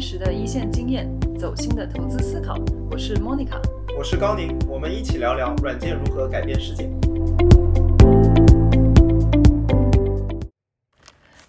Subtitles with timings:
[0.00, 1.06] 真实的一线经验，
[1.38, 2.56] 走心的投资思考。
[2.90, 3.60] 我是 Monica，
[3.98, 6.88] 我是高宁，我们一起聊聊软件如何改变世界。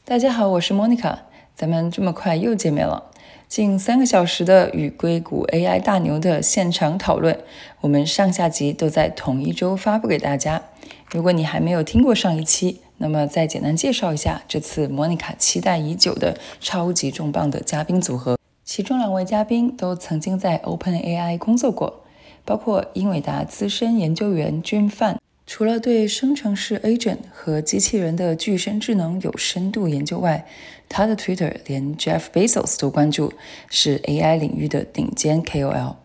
[0.04, 1.20] 大家好，我是 Monica，
[1.56, 3.12] 咱们这么快又见面了。
[3.48, 7.40] 近三个小时的与硅谷 AI 大牛的现场讨论，
[7.80, 10.62] 我们上下集都在同一周发布给大家。
[11.10, 18.36] 如果你还没有听过上一期，那么再简单介绍一下这次莫妮卡期待已久的超级重磅的嘉宾组合。
[18.74, 22.06] 其中两位嘉宾都曾经在 OpenAI 工作过，
[22.46, 25.18] 包括英伟达资深研究员 Jim Fan。
[25.46, 30.46] 除了对生成式 agent 和机器人的具身智能有深度研究外，
[30.88, 33.34] 他的 Twitter 连 Jeff Bezos 都关注，
[33.70, 35.96] 是 AI 领域的顶尖 KOL。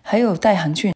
[0.00, 0.94] 还有戴航俊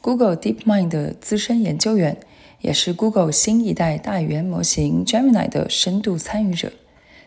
[0.00, 2.16] ，Google DeepMind 的资深研究员，
[2.62, 6.72] 也是 Google 新一代大语言模型 Gemini 的深度参与者。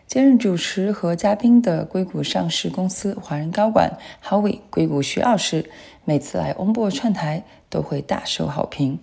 [0.06, 5.68] 兼任主持和嘉宾的硅谷上市公司华人高管 Howie 硅谷徐老师，
[6.04, 8.98] 每次来 o n b o 串台都会大受好评。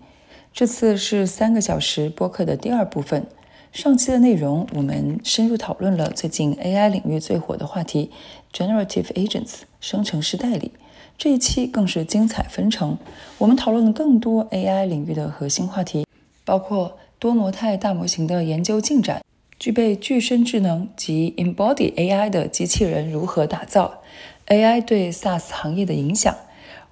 [0.53, 3.25] 这次是三个小时播客的第二部分。
[3.73, 8.11] 上期的内容我们深入讨论了最近 AI 领域最火的话题
[8.53, 10.73] Generative Agents 生成式代理。
[11.17, 12.97] 这一期更是精彩纷呈，
[13.37, 16.05] 我们讨论了更多 AI 领域的核心话题，
[16.45, 19.21] 包括多模态大模型的研究进展，
[19.61, 24.01] 具备具身智能及 Embodied AI 的机器人如何打造
[24.47, 26.35] ，AI 对 SaaS 行业的影响。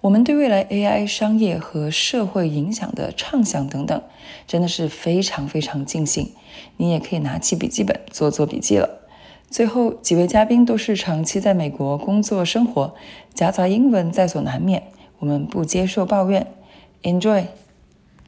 [0.01, 3.99] 我们对未来 AI 商业和社会影响的畅想等等，
[4.45, 6.31] 真的是非常非常尽兴。
[6.77, 8.99] 你也可以拿起笔记本做做笔记了。
[9.49, 12.93] 最后几位嘉宾都是长期在美国工作生活，
[13.33, 14.83] 夹杂英文在所难免。
[15.17, 16.45] 我们不接受抱怨
[17.01, 17.45] ，Enjoy。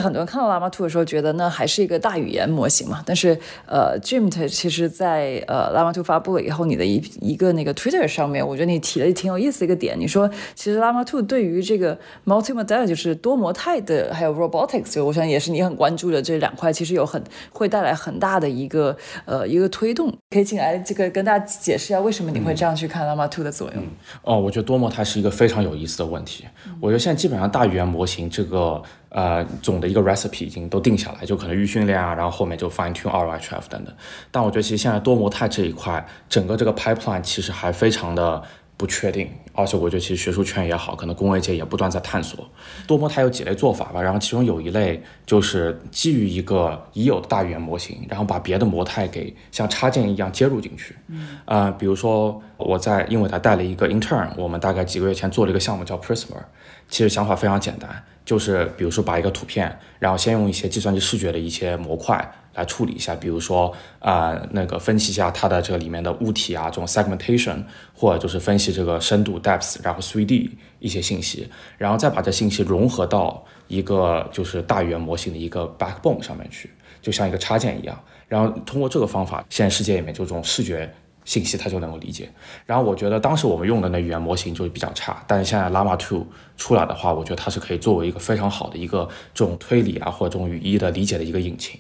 [0.02, 3.02] 很多人看到 Llama 2的时候，觉得那还是一个大语言模型嘛。
[3.06, 9.98] 但是，呃，Jim 其实，在呃 Llama 2发布了以后，你的一一个那个 Twitter 上面，我觉得你提了挺有意思的一个点。
[10.00, 20.12] 你说，其实 Llama 2对于这个 multimodal 就是多模态的，还有 robotics，就我想也是你很关注的这两块，其实有很会带来很大的一个呃一个推动。
[20.30, 23.84] 可以进来这个跟大家解释一下，为什么你会这样去看 Llama 2的作用？
[24.24, 26.46] 哦，我觉得多模态是一个非常有意思的问题。
[26.80, 28.82] 我觉得现在基本上大语言模型这个。
[29.14, 33.94] 呃，总的一个 recipe 已经都定下来，就可能预训练啊，然后后面就 fine tune RHF 等等。
[34.32, 38.42] 但我觉得其实现在多模态这一块，整个这个 pipeline 其实还非常的
[38.78, 42.50] 不确定，而且我觉得其实学术圈也好，可能工业界也不断在探索
[42.88, 44.02] 多模态有几类做法吧。
[44.02, 50.96] 然后其中有一类就是基于一个已有的大语言模型，然后把别的模态给像插件一样接入进去。
[51.10, 56.38] 嗯，呃，比如说我在英伟达带了一个 intern，我们大概几个月前做了一个项目叫 Prisma，
[56.88, 58.04] 其实想法非常简单。
[58.26, 70.50] 就是比如说把一个图片，然后先用一些计算机视觉的一些模块来处理一下，比如说啊那个分析一下它的这个里面的物体啊这种 segmentation，或者就是分析这个深度 depth，然后 3D
[70.80, 76.70] 一些信息，然后再把这信息融合到一个就是大语言模型的一个 backbone 上面去，
[77.02, 80.94] 就像一个插件一样，然后通过这个方法，现在世界里面就这种视觉。
[81.24, 82.30] 信息它就能够理解，
[82.66, 86.26] 然后我觉得当时我们用的那语言模型就是比较差，但是现在 Llama 2
[86.58, 91.80] 出来的话，我觉得它是可以作为一个非常好的一个这种推理啊或者这种语义的理解的一个引擎，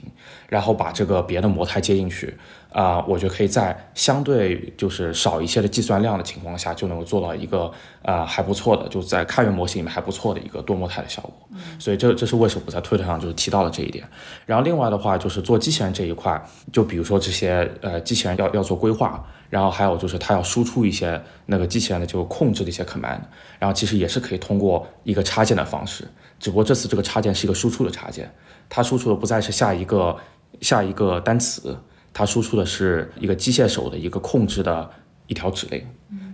[0.51, 2.37] 然后把这个别的模态接进去。
[2.73, 7.69] 啊，我觉得可以在相对就是少一些的计算量的情况下，就能够做到一个
[8.01, 11.33] 呃还不错的，就在开源模型里面还不错的一个多模态的效果。
[11.77, 14.05] 所以这这是为什么我在推特上就是提到了这一点。
[14.45, 16.41] 然后另外的话就是做机器人这一块，
[16.71, 23.19] 就比如说这些呃机器人要要做规划，然后还有就是它要输出一些那个机器人的就控制的一些 command，
[23.59, 26.07] 然后其实也是可以通过一个插件的方式，
[26.39, 28.33] 只不过这次这个插件是一个输出的插件，
[28.69, 30.15] 它输出的不再是下一个
[30.61, 31.77] 下一个单词。
[32.13, 34.89] 它输出的是一个机械手的一个控制的
[35.27, 35.81] 一条指令，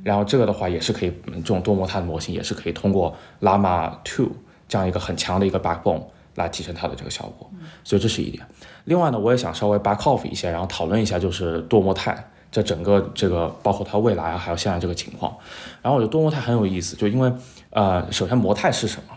[0.03, 4.27] 然后这个的话也是可以，这种多模态的模型也是可以通过 Llama 2
[4.67, 6.01] 这样一个很强的一个 backbone
[6.33, 7.47] 来提升它的这个效果，
[7.83, 8.43] 所以这是一点。
[8.85, 15.31] 另外呢，我也想稍微 back off 一些，然后讨论一下就是多模态这整个这个包括它未来啊，还有现在这个情况。
[15.83, 17.31] 然后我觉得多模态很有意思，就因为
[17.69, 19.15] 呃，首先模态是什么，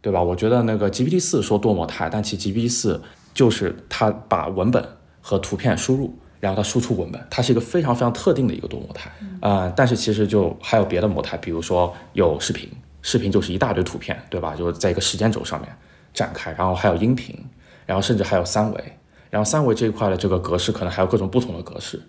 [0.00, 0.22] 对吧？
[0.22, 3.02] 我觉得那个 GPT 四说多模态，但其实 GPT 四
[3.36, 4.84] 就是它把文本。
[5.28, 9.10] 和图片输入，然后它输出文本，它是一个非常非常特定的一个多模态
[9.40, 9.72] 啊。
[9.74, 12.70] 但是其实就还有别的模态，比如说有视频，
[13.02, 14.54] 视频就是一大堆图片，对吧？
[14.54, 15.68] 就是在一个时间轴上面
[16.14, 17.36] 展开，然后还有音频，
[17.84, 18.84] 然后甚至还有三维，
[19.28, 22.00] 然后三维这一块的这个格式可能还有各种不同的格式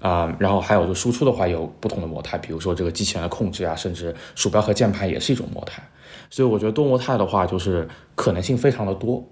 [0.00, 0.34] 啊。
[0.38, 5.86] 然后还有就输出的话有不同的模态，比如说这个机器人的控制啊，甚至鼠标和键盘也是一种模态。
[6.30, 9.22] 所以我觉得多模态的话就是可能性非常的多。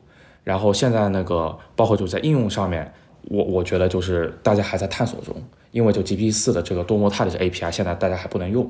[0.45, 2.93] 然后现在那个包括就在应用上面。
[3.25, 5.37] 我我觉得就是大家还在探索中，
[5.73, 8.69] 因为就 GPT 四的这个多模态的这 API 现在大家还不能用，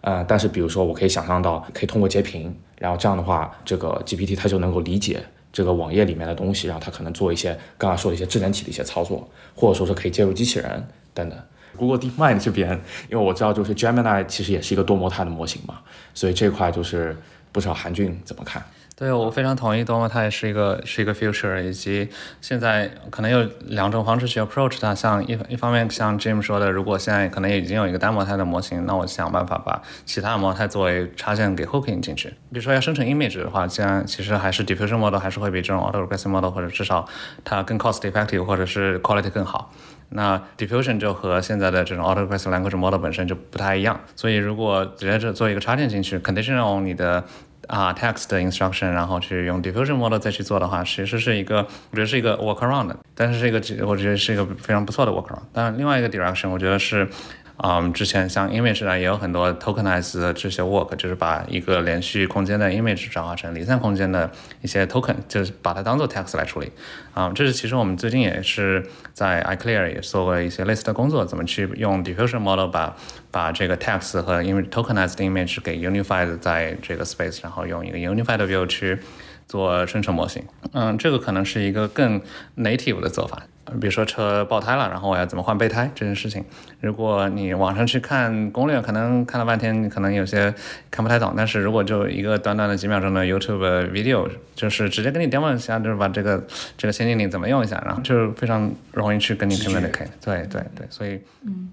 [0.00, 5.22] 呃，但是比如说我可以想象到可以通过截屏，然后这样的话，这个 GPT 它就能够理解
[5.52, 11.38] 这个网页里面的东西，然后它可能做一些刚刚说的一些智能体的一些操作，或者说是可以接入机器人等等。
[11.76, 12.72] Google DeepMind 这边，
[13.08, 15.82] 因为我知道就是 Gemini 其实也是一个多模态的模型嘛，
[16.14, 17.16] 所以这块就是
[17.52, 18.60] 不知道韩俊怎么看。
[18.96, 22.08] 对，我非常同意多模态是一个是一个 future，以及
[22.40, 24.94] 现在可能有两种方式去 approach 它。
[24.94, 32.28] 像一一方面，像 Jim 说的，如果现在可能已经有一个单模态的模型，那我想办法把其他的模态作为插件给 hooking 进去。
[32.28, 37.04] 比如说要生成 image 的话，既然其实还是 diffusion model 还是会比这种 auto regressive model 或者至少
[37.42, 39.72] 它更 cost effective 或者是 quality 更好。
[40.10, 43.98] 那 diffusion 就和现在的这种 auto regressive language model 本身就不太一样。
[44.14, 47.24] 所以如果直接做一个插件进去，conditional 你的
[47.68, 55.42] 啊，text instruction，然后去用 diffusion model 再去做的话，其实是一个，我觉得是一个 workaround，但是这个，我觉得是一个非常不错的 workaround。
[55.52, 57.08] 当然，另外一个 direction，我觉得是。
[57.56, 64.28] 嗯，之前像 image 啊，也有很多 tokenize 的这些 work，就是把一个连续空间的 image 转化成离散空间的
[64.60, 66.72] 一些 token，就是把它当做 text 来处理。
[67.14, 72.96] 啊，这是其实我们最近也是在 iClear 也做过一些类似的工作，怎么去用 diffusion model 把
[73.30, 78.98] 把这个 text 和 image tokenized image 给 unified 在这个 space，然后用一个 unified view 去
[79.46, 80.42] 做生成模型。
[80.72, 82.20] 嗯，这个可能是一个更
[82.56, 83.44] native 的做法。
[83.80, 86.44] 比如说车爆胎了，然后我要怎么换备胎这件事情，
[86.80, 90.54] 如果你网上去看攻略，可能看了半天，你可能有些
[90.90, 91.32] 看不太懂。
[91.36, 96.44] 但是如果就一个短短的几秒钟的 YouTube video，就是直接给你 demo 一下，就是把这个
[96.76, 100.08] 这个先进领怎么用一下，然后就非常容易去跟你 communicate。
[100.24, 101.70] 对对对，所以嗯，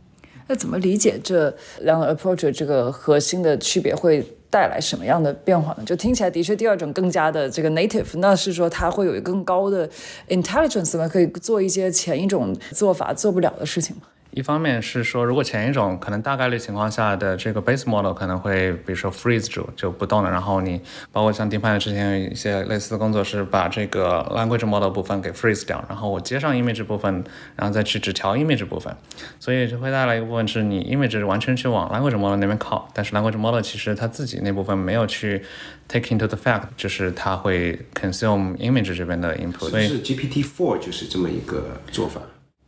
[0.48, 4.26] 那怎么理解这两个 approach 这个核心的区别会？
[4.51, 5.83] 带来什么样的变化呢？
[5.83, 9.89] 就听起来的确第二种更加的这个 native，那是说它会有一个更高的
[10.27, 11.07] intelligence 吗？
[11.07, 14.03] 可以做一些前一种做法做不了的事情吗？
[14.31, 20.81] 一方面是说，如果前一种可能大概率情况下的这个 base model 可能会，比如说 freeze 住就不动了，然后你
[21.12, 27.24] 包括像 DeepMind 之前有一些类似的工作是把这个 language model 部分给 freeze 掉，然后我接上 image 部分，
[27.57, 28.95] 然后再去只调 image 部分，
[29.38, 35.44] 所以就会带来一个部分是你 image 完全去往 language model 那边靠，但是 language model 其实它自己那部分没有去
[35.89, 42.22] take into the fact，就是它会 consume image 这边的 input，所以 GPT-4 就是这么一个做法。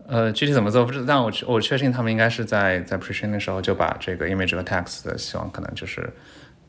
[0.07, 6.09] 呃，具体怎么做不知道，但我我确信他们应该是在在 pretraining 的时候就把这个 image 和 text 的希望可能就是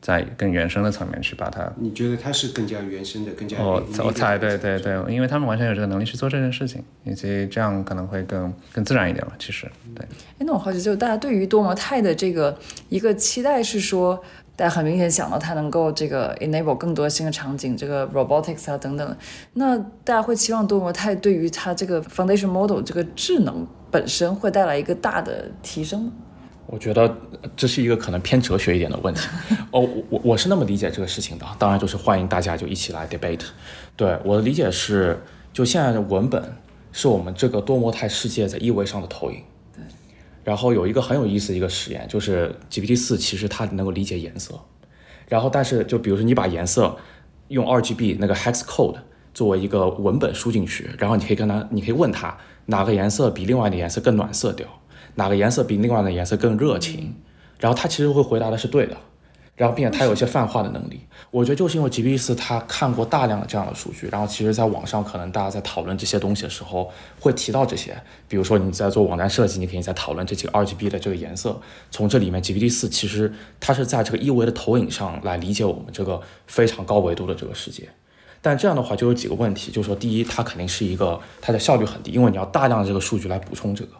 [0.01, 1.69] 在更原生的层面去把它。
[1.77, 3.61] 你觉得它是更加原生的，更加？
[3.61, 9.33] 我我猜对对对，因为他们完全有这个能力去做这件事情，以及这样可能会更更自然一点吧。
[9.37, 10.05] 其实，对。
[10.39, 12.57] 哎，那我好奇，就是大家对于多模态的这个
[12.89, 14.23] 一个期待是说。
[14.55, 19.17] 大家很明显想到它能够这个 enable 更多新的场景，这个 robotics 啊等等。
[19.53, 26.11] 那大家会期望多模态对于它这个 foundation model 这个智能本身会带来一个大的提升吗？
[26.67, 27.15] 我觉得
[27.55, 29.27] 这是一个可能偏哲学一点的问题。
[29.71, 31.45] 哦，我我我是那么理解这个事情的。
[31.59, 33.45] 当然就是欢迎大家就一起来 debate。
[33.95, 35.21] 对我的理解是，
[35.53, 36.43] 就现在的文本
[36.91, 39.43] 是我们这个多模态世界在一维上的投影。
[40.45, 44.57] 然后有一个很有意思的一个实验，就是 GPT 四其实它能够理解颜色，
[45.27, 46.95] 然后但是就比如说你把颜色
[47.47, 48.95] 用 RGB 那个 hex code
[49.33, 52.37] 作为一个文本输进去，然后你可以跟它，你可以问它
[52.67, 54.67] 哪个颜色比另外的颜色更暖色调，
[55.15, 57.15] 哪个颜色比另外的颜色更热情，
[57.59, 58.95] 然后它其实会回答的是对的。
[59.55, 60.99] 然后，并且它有一些泛化的能力，
[61.31, 67.95] 我觉得就是因为 GPT 四它看过大量的这样的数据，然后其实在网上可能大家在讨论这些东西的时候会提到这些，
[68.27, 71.57] 比如说你在做网站设计，你可以在讨论这几个 RGB 的这个颜色，
[71.89, 77.87] 从这里面 GPT 四其实它是在这个一维的投影上来理解我们这个非常高维度的这个世界，
[78.41, 83.91] 但这样的话就有几个问题，就是说第一，它肯定是一个它的效率很低，因为你要大量的这个数据来补充这个，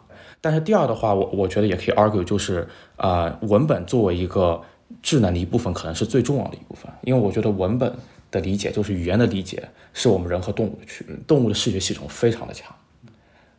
[0.42, 4.60] 但是第二的话，我我觉得也可以 argue 就是呃文本作为一个。
[5.06, 7.94] 智能的一部分可能是最重要的一部分，因为我觉得文本
[8.32, 11.14] 的理解就是语言的理解，是我们人和动物的区别。
[11.28, 12.74] 动物的视觉系统非常的强。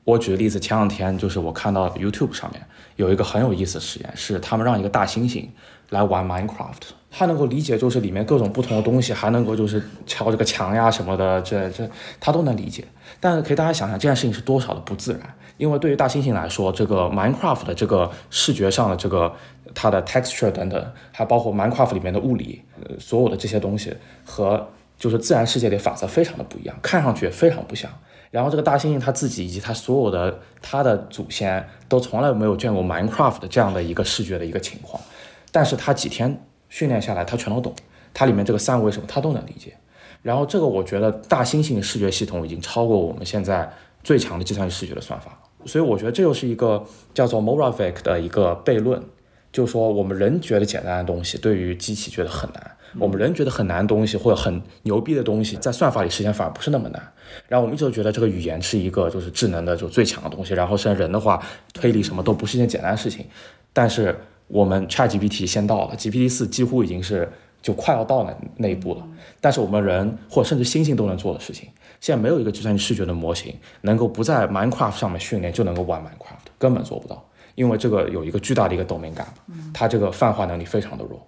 [0.03, 2.61] 我举个例子，前两天就是我看到 YouTube 上面
[2.97, 5.45] 有一个很有意思的实验，是他们让一个大猩猩
[5.91, 11.89] 来玩 Minecraft，它能够理解就是里面各种不同的东西，还能够就是敲这个墙呀什么的，这这
[12.19, 12.83] 它都能理解。
[13.21, 15.21] 但是可以大家想想这件事情是多少的不自然，
[15.57, 19.33] 因为对于大猩猩来说，这个 Minecraft 的这个视觉上的这个。
[19.75, 23.93] 它的 texture 等等，还包括 Minecraft 里面的物理，呃，所有的这些东西
[24.25, 24.65] 和
[24.97, 27.91] 就是自然世界里法则非常的不一样，看上去也非常不像。
[28.31, 34.99] 然后这个大猩猩它自己以及它所有的它的祖先都从来没有见过 Minecraft 的这样的一个视觉的一个情况，
[35.51, 37.75] 但是它几天训练下来，它全都懂，
[38.15, 39.73] 它里面这个三维什么它都能理解。
[40.23, 43.69] 然后这个我觉得大猩猩的视觉系统已经超过我们现在
[44.01, 46.83] 最强的计算机视觉的算法，所以我觉得这又是一个
[47.13, 48.99] 叫做 Moravec 的一个悖论。
[49.49, 52.77] 就是说我们人觉得简单的东西，对于机器觉得很难。
[52.99, 57.01] 我们人觉得很难的东西或者很牛逼的东西，在算法里实现反而不是那么难。
[57.47, 61.41] 然后我们一直都觉得这个语言是一个就是智能的就最强的东西，然后像人的话
[61.73, 63.25] 推理什么都不是一件简单的事情。
[63.73, 64.15] 但是
[64.47, 67.27] 我们 ChatGPT 先到了，GPT 四几乎已经是
[67.61, 69.07] 就快要到那那一步了。
[69.39, 77.23] 但是我们人或者甚至猩猩都能做的事情，现在没有一个计算机视觉的模型能够不在 Minecraft 上面训练就能够玩 Minecraft，根本做不到，
[77.55, 79.25] 因为这个有一个巨大的一个 domain gap，
[79.73, 81.25] 它这个泛化能力非常的弱。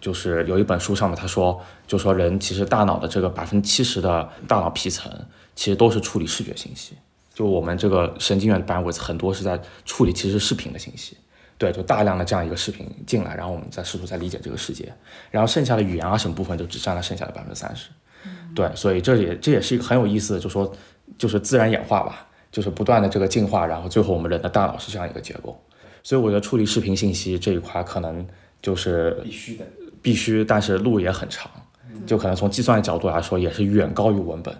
[0.00, 5.12] 就是有一本书上面他说，就说人其实大脑的这个百分之七十的大脑皮层，
[5.54, 6.96] 其实都是处理视觉信息。
[7.32, 11.16] 就我们这个神经元的 bandwidth 很多是在处理其实视频的信息。
[11.62, 14.92] 对，就大量的这样一个视频进来，然后我们再试图再理解这个世界，
[15.30, 17.88] 然后剩下的语言啊什么部分就只占了剩下的百分之三十。
[18.52, 20.72] 对，所以这也这也是一个很有意思的，就说
[21.16, 25.56] 就是自然演化吧，就是不断的这个进化，然后最后我们人的大脑是这样一个结构。
[26.02, 28.26] 所以我觉得处理视频信息这一块可能
[28.60, 29.64] 就是必须的。
[30.02, 31.48] 必须，但是路也很长，
[32.04, 34.52] 就可能从计算的角度来说，也是远高于文本。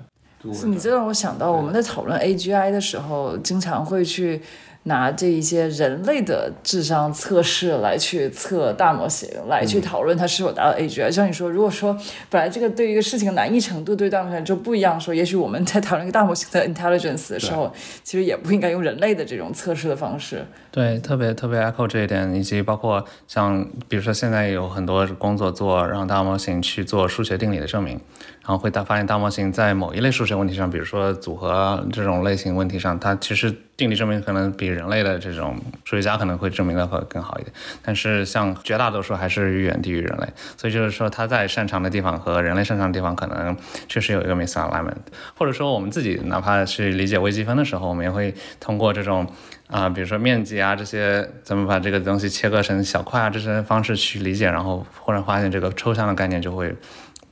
[0.64, 4.40] 你这让我想到，我们在讨论 AGI 的时候，经常会去。
[4.84, 11.10] 拿这一些人类的智商测试来去测大模型，来去讨论它是否达到 AGI。
[11.10, 11.96] 像你说，如果说
[12.28, 17.72] 本来这个对于一个事情难易程度对大模型就不一样，说也许我们在讨论一个大模型的 intelligence 的时候，
[18.02, 20.44] 其实也不应该用人类的这种测试的方式。
[20.70, 28.00] 对，特别特别 echo 这一点，以及包括像比如说现在有很多工作做让大模型去做数学定理的证明，
[28.42, 33.54] 然后会大发现大模型在某一类数学问题上，比如说组合这种类型问题上，它其实。
[33.74, 43.56] 定理证明可能比人类的这种数学家可能会证明的会更好一点，但是像绝大多数还是远低于人类，所以就是说它在擅长的地方和人类擅长的地方可能
[43.88, 44.94] 确实有一个 misalignment，
[45.34, 49.26] 或者说我们自己哪怕去理解微积分的时候，我们也会通过这种
[49.66, 56.72] 啊，比如说面积啊这些，怎么把这个东西切割成小块啊这些方式去理解，然后忽然发现这个抽象的概念就会。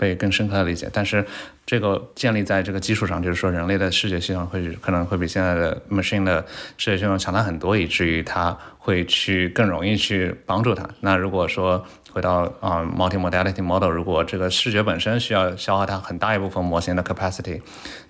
[0.01, 1.23] 被更深刻的理解，但是
[1.67, 6.43] 这个建立在这个基础上，就是说人类的视觉系统会可能会比现在的 machine 的
[6.79, 10.89] 视觉系统强大很多，以至于它会去更容易去帮助它。
[11.01, 17.61] 那如果说回到啊 multi-modality model，如果这个视觉本身需要消耗它很大一部分模型的 capacity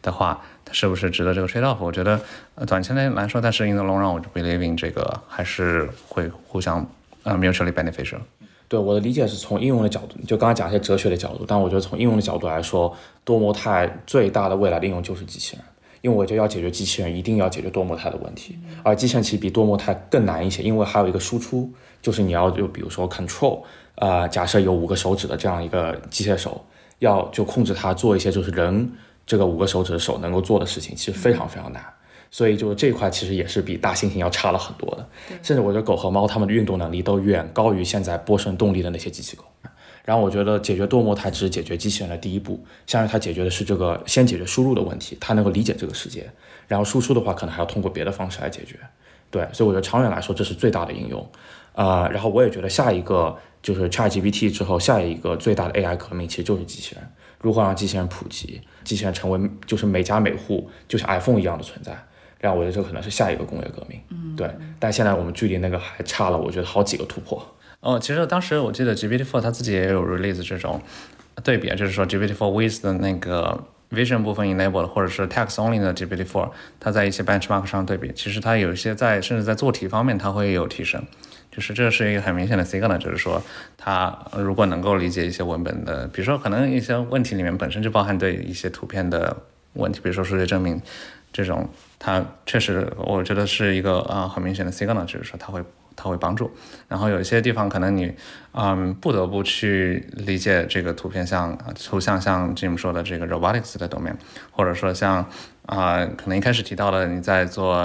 [0.01, 1.79] 的话，它是不是值得这个 trade off？
[1.81, 2.21] 我觉得
[2.69, 6.89] 短期内来说，但是 in the long run，我 believe in 这个还是会互相
[7.25, 8.21] 呃 mutually beneficial。
[8.71, 15.65] 对我的理解是从应用的角度，就刚刚讲一些哲学的角度，但我觉得从应用的角度来说，多模态最大的未来的应用就是机器人，
[16.03, 21.69] 因为我觉得要解决机器人，一定要解决多模态的问题，而机器人其实比多模态更难一些，因为还有一个输出，
[22.01, 23.61] 就是你要就比如说 control，
[23.97, 26.65] 呃，假设有五个手指的这样一个机械手，
[27.01, 28.93] 要就控制它做一些就是人
[29.27, 31.85] 这个五个手指的手能够做的事情，其实非常非常难。
[32.31, 35.09] 所以，就这一块其实也是比大猩猩要差了很多的，
[35.43, 39.45] 甚至我觉得狗和猫它们的运动能力都远高于现在波神动力的那些机器狗。
[40.05, 46.29] 然后我觉得解决多模态只是解决机器人的第一步，像是它解决的是这个先解决输入的问题，它能够理解这个世界，
[46.67, 48.77] 然后输出的话可能还要通过别的方式来解决。
[49.31, 51.29] 对，所以我觉得长远来说这是最大的应用。
[51.73, 57.05] 啊，然后我也觉得下一个就是 ChatGPT 之后下一个最大的 AI 革命其实就是机器人，
[57.41, 61.97] 如何让机器人普及，机器人成为就是每家每户就像 iPhone 一样的存在。
[62.41, 64.51] 然后我觉得这可能是下一个工业革命，嗯，对。
[64.79, 67.55] 但现在我们距离那个还差了，我觉得好几个突破。
[67.81, 70.81] 哦，其实当时我记得 GPT-4 它自己也有 release 这种
[71.45, 81.03] 对比，就是说 GPT-4 with 的那个 vision 部分 enabled，或者是 text only 的 GPT-4，它在一些 benchmark 上对比，其实它有一些在甚至在做题方面它会有提升，
[81.51, 83.43] 就是这是一个很明显的 signal，就是说
[83.77, 89.37] 它如果能够理解一些文本的，比如说可能一些问题里面本身就包含对一些图片的
[89.75, 90.81] 问题，比如说数学证明
[91.33, 91.69] 这种。
[92.03, 95.63] 它确实，我觉得是一个啊很明显的 signal，就是说它会
[95.95, 96.51] 它会帮助。
[96.89, 98.11] 然后有一些地方可能你
[98.53, 104.15] 嗯不得不去理解这个图片像图像像 Jim 说的这个 robotics 的 domain，
[104.51, 105.29] 或者说像
[105.67, 107.77] 啊可能一开始提到了你在做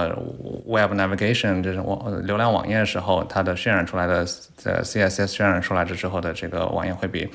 [0.66, 4.24] web navigation 这种网流量网页的时候，它的渲染出来的
[4.56, 7.28] 在 CSS 渲染出来之后的这个网页会比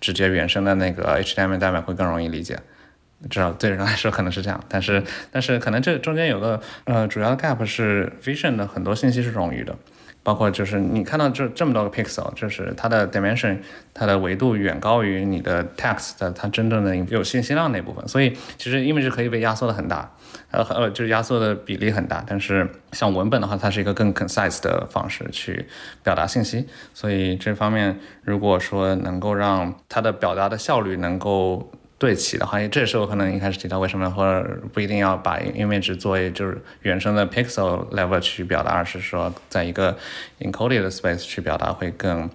[0.00, 2.60] 直接原生的那个 HTML 代码会更容易理解。
[3.28, 9.74] 至少对人来说可能是这样，但是 但是可能这中间有个呃主要的 gap 是 vision 的很多信息是冗余的，
[10.22, 13.58] 包括就是你看到这这么多个 pixel，就是它的 dimension
[13.92, 20.14] 它的维度远高于你的 text 的它真正的有信息量那部分，所以其实 image 可以被压缩的很大，
[20.52, 25.66] 呃呃就是压缩的比例很大，但是像文本的话，它是一个更 concise 的方式去
[26.04, 39.96] 表达信息，所以这方面如果说能够让它的表达的效率能够对齐的话，这也是我可能一开始提到为什么或者不一定要把 image 作为就是原生的 pixel level 去表达，而是说在一个
[40.38, 42.30] encoded space 去表达会更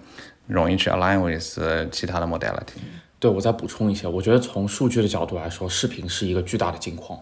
[0.46, 2.76] 容易去 align with 其他的 modality。
[3.18, 7.18] 对我再补充一些，我觉得从数据的角度来说，视频是一个巨大的金矿。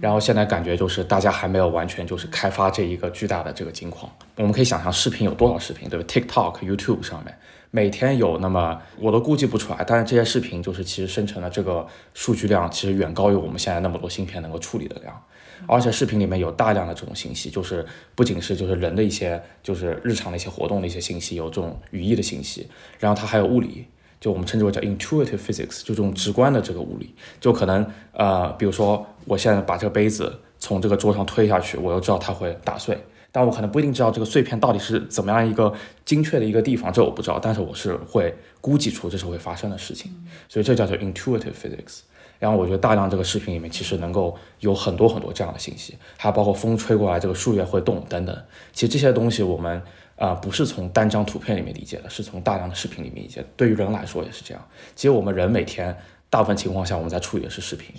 [0.00, 4.10] 然后现在感觉就是大家还没有完全就是开发这一个巨大的这个金矿。
[4.36, 7.36] 我们可以想象视频有多少视频，对吧？TikTok、YouTube 上面
[7.70, 15.22] 每天有那么我都估计不出来，但是这些视频就是其实生成的这个数据量其实远高于我们现在那么多芯片能够处理的量。
[15.66, 17.84] 而且视频里面有大量的这种信息，就是
[18.14, 22.66] 不仅是就是人的一些就是日常的一些活动的一些信息，有这种语义的信息，
[22.98, 23.86] 然后它还有物理。
[24.18, 32.98] 就我们称之为叫 intuitive physics，就这种直观的这个物理，就可能呃，比如说我现在把这个杯子从这个桌上推下去，我就知道它会打碎，
[33.32, 35.72] 但我可能不一定知道这个碎片到底是怎么样一个
[36.04, 40.12] 精确的一个地方，这我不知道，但是我是会估计出这是会发生的事情，
[40.48, 42.00] 所以这叫做 intuitive physics。
[42.38, 48.36] 然后我觉得大量这个视频里面其实能够有很多很多这样的信息，还有包括风吹过来这个树叶会动等等，
[48.72, 49.82] 其实这些东西我们。
[50.20, 53.46] 啊，不是从单张图片里面理解的，是从大量的视频里面理解的。
[53.56, 54.62] 对于人来说也是这样。
[54.94, 55.96] 其实我们人每天
[56.28, 57.94] 大部分情况下我们在处理的是视频，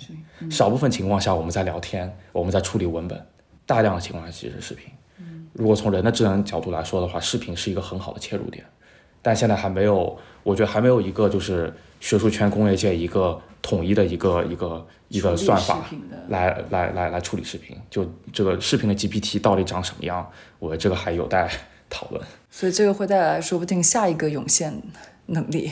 [0.48, 3.20] 少部分情况下我们在聊天，我们在处理文本。
[3.66, 4.86] 大量的情况下其实是视频。
[5.52, 8.64] 如果从人的智能角度来说的话，视频是一个很好的切入点。
[9.20, 15.84] 但现在还没有，我觉得还没有一个就是学术圈、工业界一个统一的一个一个一个算法
[16.28, 17.76] 来来来来处理视频。
[17.88, 20.28] 就这个视频的 GPT 到底长什么样，
[20.58, 21.48] 我觉得这个还有待。
[21.94, 24.72] 讨论，所以这个会带来说不定下一个涌现
[25.26, 25.70] 能力。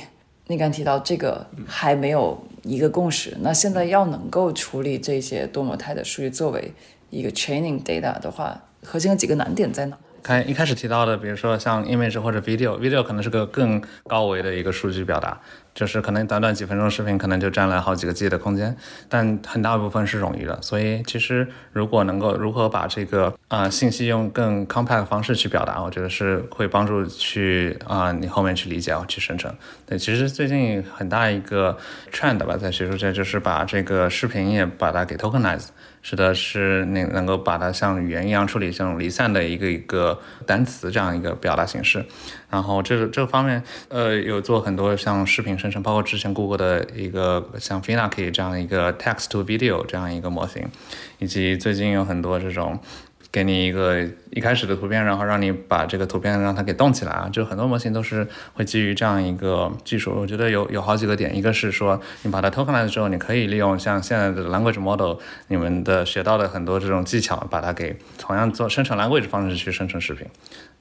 [0.49, 6.75] 你刚提到这个还没有一个共识，那现在要能够处理这些多模态的数据作为
[7.09, 9.97] 一个 training data 的话，核心的几个难点在哪？
[10.23, 15.41] 开一开始提到的，比如说像 image 或者 video，video 可能是个更高维的一个数据表达。
[15.73, 18.77] 就是可能短短几分钟视频，可能就占了好几个 G 的空间，
[19.09, 20.61] 但很大部分是冗余的。
[20.61, 29.55] 所以其实如果能够如何把这个啊信息用更 compact 方式去表达，我觉得是会帮助去啊你后面去理解去生成。
[29.87, 31.79] 对，其实最近很大一个
[32.13, 35.69] trend 吧，在学术界就是把这个视频也把它给 tokenize。
[36.03, 42.05] 是的，是那能够把它像语言一样处理像离散的一个一个单词这样一个表达形式。
[42.49, 50.67] 然后这个这方面，呃，有做很多像视频生成，包括之前谷歌的一个像 Finaki 这样一个 text to video 这样一个模型，
[51.19, 52.81] 以及最近有很多这种。
[53.33, 60.13] 给你一个一开始的图片，然后让你把这个图片让它给动起来啊，就很多模型都是会基于这样一个技术。
[60.17, 65.17] 我觉得有有好几个点，一个是说你把它 tokenize 之后，你可以利用像现在的 language model，
[65.47, 70.27] 你们的学到的很多这种技巧，把它给同样做生成 language 方式去生成视频。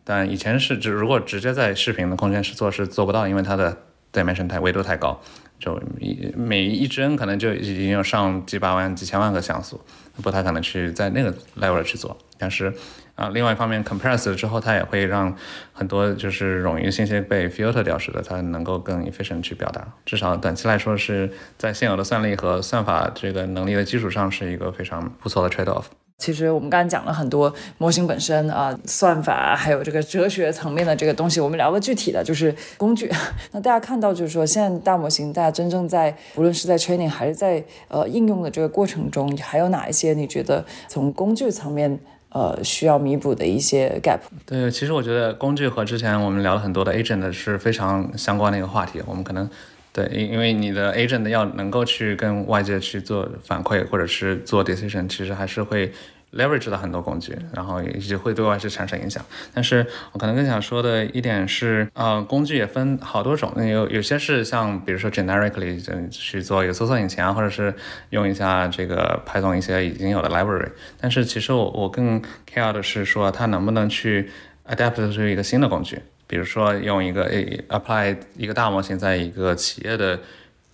[0.04, 3.78] 但以前是只如果直接在视频的空间是做是做不到，因为它的
[4.12, 5.22] dimension 太维度太高，
[5.60, 9.80] 就一每一帧可能就已经有上几百万、几千万个像素，
[10.22, 12.18] 不太可能去在那个 level 去做。
[12.38, 12.74] 但是，
[13.16, 15.36] 啊，另外一方面，compress 之后，它也会让
[15.74, 19.86] 很多就是冗余信息被 filter 掉，使得它能够更 efficient 去表达。
[20.06, 25.86] 至少短期来说，是在现有的算力和算法这个能力的基础上，是一个非常不错的 trade off。
[26.20, 31.40] 其实我们刚才讲了很多模型本身啊，算法，还有这个哲学层面的这个东西。
[31.40, 33.10] 我们聊个具体的，就是工具。
[33.54, 42.00] 那大家看到，就是说现在大模型，大家真正在无论是在 training 还是在呃应用的这个过程中，还有哪一些你觉得从工具层面？
[42.32, 44.20] 呃，需要弥补的一些 gap。
[44.46, 49.02] 对，其实我觉得工具和之前我们聊了很多的 agent 是非常相关的一个话题。
[49.08, 49.50] 我们可能
[49.94, 55.92] 对，因因为你的 agent 要能够去跟外界去做反馈，或者是做 decision，其实还是会。
[56.32, 59.26] leverage 到很多工具，然后也也会对外界产生影响。
[59.52, 67.74] 但是我可能更想说的一点是，呃，工具也分好多种，有有些是像比如说 generically 去做一个搜索引擎啊，或者是
[68.12, 70.70] 用一下这个派送一些已经有的 library。
[71.02, 74.30] 但是其实我我更 care 的是说它能不能去
[74.68, 76.00] adapt 出一个新的工具，
[76.30, 80.20] 比如说用一个 a apply 一个大模型在一个企业的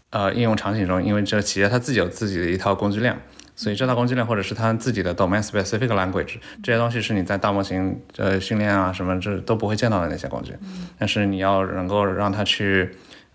[0.10, 3.18] 呃应用场景中，因为这个企业它自己有自己的一套工具链。
[3.56, 10.52] 所以这套工具链或者是它自己的 domain specific language 这些东西是你在大模型呃训练啊什么这都不会见到的那些工具，
[11.00, 12.90] 但是你要能够让它去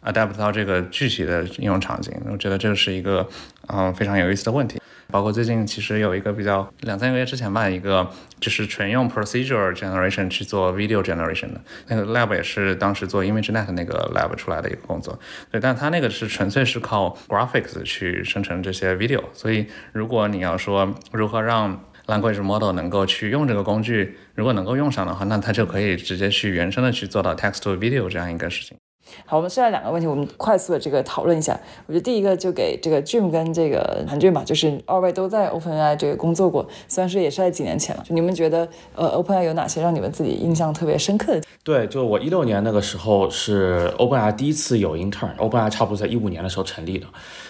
[0.04, 3.26] adapt 到这个具体的应用场景，我觉得这是一个
[3.68, 4.78] 嗯非常有意思的问题。
[5.10, 15.18] 包括最近其实有一个比较两三个月之前吧，一个就是纯用 procedure generation 去做 video generation 的那个 lab 也是当时做 ImageNet 那个 lab 出来的一个工作。
[15.50, 19.22] 对，但它那个是纯粹是靠 graphics 去生成这些 video。
[19.32, 28.76] 所以如果你要说如何让 language model 能够去用这个工具，如果能够用上的话，那它就可以直接去原生的去做到 text to video 这样一个事情。
[29.26, 31.58] 好，我们剩下两个问题，我们快速的这个讨论一下。
[31.86, 38.02] 我觉得第一个就给这个 Jim 跟这个韩俊吧，就是二位都在 OpenAI 这个工作过，虽然是也是在几年前了。
[38.06, 41.42] 就你们觉得，呃，OpenAI 有哪些让你们自己印象特别深刻的？
[41.62, 47.06] 对，就我一六年那个时候是 OpenAI 第一次有 intern，OpenAI 差不多在一五年的时候成立的，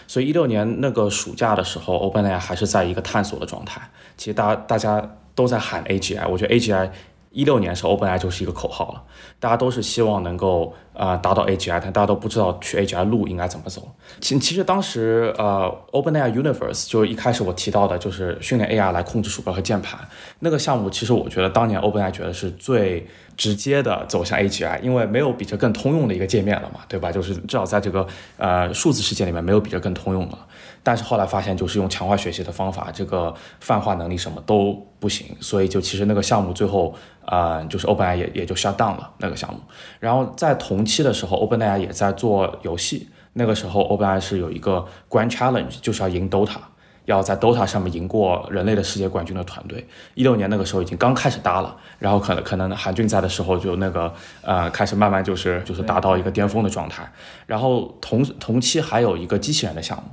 [0.07, 3.81] 所以一六年那个暑假的时候，OpenAI 还是在一个探索的状态。
[4.17, 6.91] 其实大家大家都在喊 AGI，我觉得 AGI。
[7.33, 9.01] 一六年的时候，OpenAI 就是一个口号了，
[9.39, 13.89] 大家都是希望能够呃达到 AGI，但大家都不知道去 AGI 路应该怎么走。
[14.21, 19.99] 其其实当时呃 OpenAI Universe 就一开始我提到的就是训练 AI 来控制鼠标和键盘
[20.41, 27.11] 那个项目，其实我觉得当年 OpenAI 觉得是最直接的走向 AGI，因为没有比这更通用的一个界面了嘛，对吧？
[27.11, 30.39] 就是至少在这个呃数字世界里面没有比这更通用了。
[30.83, 36.95] 但是后来发现，就是用强化学习的方法，这个泛化能力什么都不行，所以就其实那个项目最后，
[37.27, 39.61] 呃，就是 OpenAI 也也就 shut down 了那个项目。
[39.99, 46.59] 然后在同期的时候，OpenAI 也在做游戏，那个时候 OpenAI 是有一个 Grand Challenge，就是要赢 Dota，
[47.05, 49.87] 要在 Dota 上面赢过人类的世界冠军的团队。
[50.15, 57.11] 一六年那个时候已经刚开始搭了，然后可能可能韩俊在的时候就那个呃开始慢慢就是就是达到一个巅峰的状态。
[57.47, 60.05] 然后同同期还有一个机器人的项目。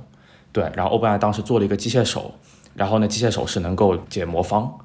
[0.50, 2.34] 对，然后 OpenAI 当时做了一个机械手，
[2.74, 4.78] 然后呢，机械手是能够解魔方，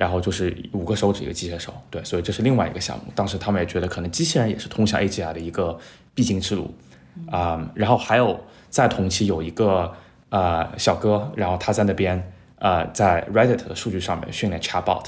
[0.00, 3.04] 然后就是五个手指一个机械手，对，所以这是另外一个项目。
[3.14, 5.78] 当时他们也觉得可能机器人也是通向 AGI 的一个
[6.14, 6.74] 必经之路，
[7.30, 9.92] 啊，然后还有在同期有一个
[10.30, 15.04] 呃小哥，然后他在那边呃在 Reddit 的数据上面训练 Chatbot，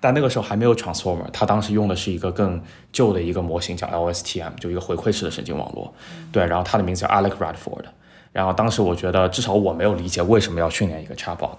[0.00, 5.92] 但那个时候还没有 Transformer，他当时用的是一个更旧的一个模型叫 LSTM，就一个回馈式的神经网络，
[6.32, 7.84] 对，然后他的名字叫 Alec Radford。
[8.32, 11.56] 然后当时我觉得，至少我没有理解为什么要训练一个 chatbot，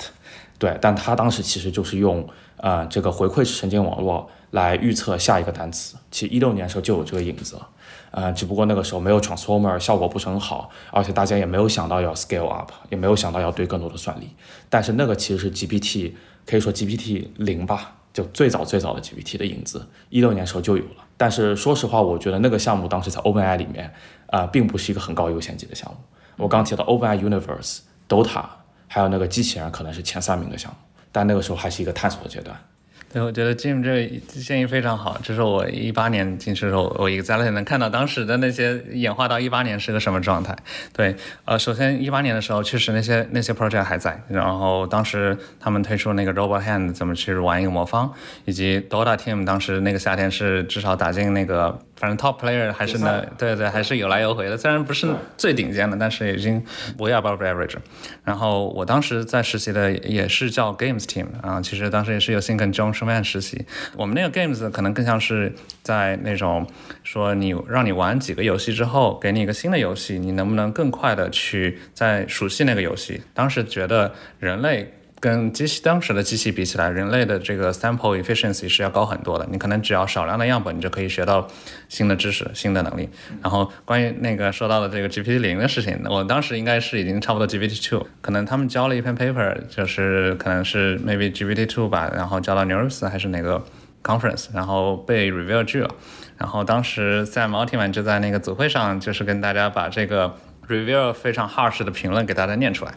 [0.58, 5.98] 对，但他当时其实就是用呃这个回馈式神经网络来预测下一个单词。
[6.10, 7.68] 其实一六年的时候就有这个影子了，
[8.12, 14.30] 呃，只不过那个时候没有 transformer，效果不是很好，而且大家也没有想到要 scale up，也没有想到要堆更多的算力。
[14.70, 16.14] 但是那个其实是 GPT，
[16.46, 21.04] 可以说 GPT 零吧，就最早最早的 GPT 的影子，一六年的时候就有了。
[21.18, 23.94] 但是说实话，我觉得那个项目当时在 OpenAI 里面，
[24.28, 25.98] 啊，并不是一个很高优先级的项目。
[26.38, 28.44] 我刚提到 OpenAI Universe、Dota，
[28.96, 30.78] 还有那个机器人可能是前三名的项目，
[31.12, 32.58] 但那个时候还是一个探索阶段。
[33.16, 35.18] 对，我觉得 Jim 这个建议非常好。
[35.24, 40.54] 这是我一八年进去的时候，我 exactly 能看到当时的那些演化到一八年是个什么状态。
[40.92, 51.80] 对，呃，首先一八年的时候，确实那些那些 project 还在，然后当时他们推出那个 Robot Hand 怎么去玩一个魔方，以及 Dota Team 当时那个夏天是至少打进那个。
[51.98, 54.58] 反正 top player 还是呢，对对，还是有来有回的。
[54.58, 56.62] 虽然不是最顶尖的，但是已经
[56.98, 57.78] way above average。
[58.26, 62.70] 然后我当时在实习的也是叫 games team 啊，其实当时也是有幸跟
[63.24, 63.66] 实习。
[63.96, 66.66] 我们那个 games 可能更像是在那种
[67.04, 73.22] 说你让你玩几个游戏之后，给你一个新的游戏，你能不能更快的去在熟悉那个游戏？
[73.34, 74.94] 当时觉得人类。
[75.22, 79.48] 跟机器当时的机器比起来，人类的这个 sample efficiency 是要高很多的。
[79.50, 81.48] 你可能只要少量的样本，你就可以学到
[81.90, 83.10] 新的知识、新的能力。
[83.42, 93.64] 然后关于那个说到的这个 GPT 零的事情，我当时应该是已经差不多 GPT two，可能他们交了一篇 paper，就是可能是 maybe GPT two 吧，然后交到 Neurus 还是哪个
[94.04, 95.90] conference，然后被 review 拒了。
[96.38, 100.36] 然后当时 Sam Altman 就在那个组会上，就是跟大家把这个
[100.68, 102.92] review 非常 harsh 的评论给大家念出来，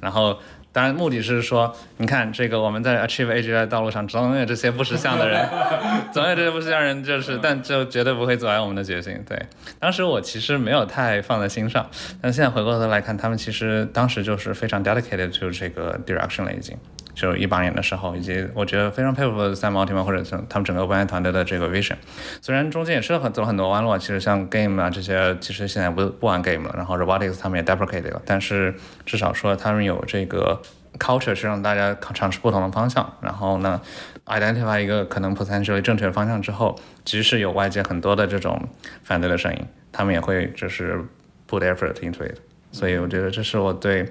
[0.00, 0.38] 然后。
[0.72, 5.46] 当然，目的是说，你看这个我们在 achieve AGI 的道路上，总有这些不识相的人，
[6.12, 9.22] 总有这些不识相人，就是，但就绝对不会阻碍我们的决心。
[9.28, 9.38] 对，
[9.78, 11.88] 当时我其实没有太放在心上，
[12.22, 16.76] 但现在回过头来看，他们其实当时就是非常 dedicated to 这个 direction 了，已经。
[17.14, 21.96] 就一八年的时候，以及我觉得非常佩服三毛、提曼或者他们整个 OpenAI 团队的这个 vision。
[22.40, 26.74] 虽然中间也是很走了很多弯路，其实像 game 啊这些，其实现在不不玩 game 了。
[26.76, 30.60] 然后 robotics 他们也 deprecated 了，但是至少说他们有这个
[30.98, 33.12] culture 是让大家尝试不同的方向。
[33.20, 33.80] 然后呢
[34.26, 38.68] ，identify 一个可能 potential 正确的方向之后，即使有外界很多的这种
[39.02, 40.98] 反对的声音，他们也会就是
[41.48, 42.38] put effort into it。
[42.72, 44.10] 所以我觉得这是我对。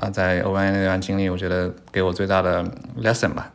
[0.00, 2.64] 啊，在 OpenAI 那段经历，我觉得给我最大的
[3.02, 3.52] lesson 吧。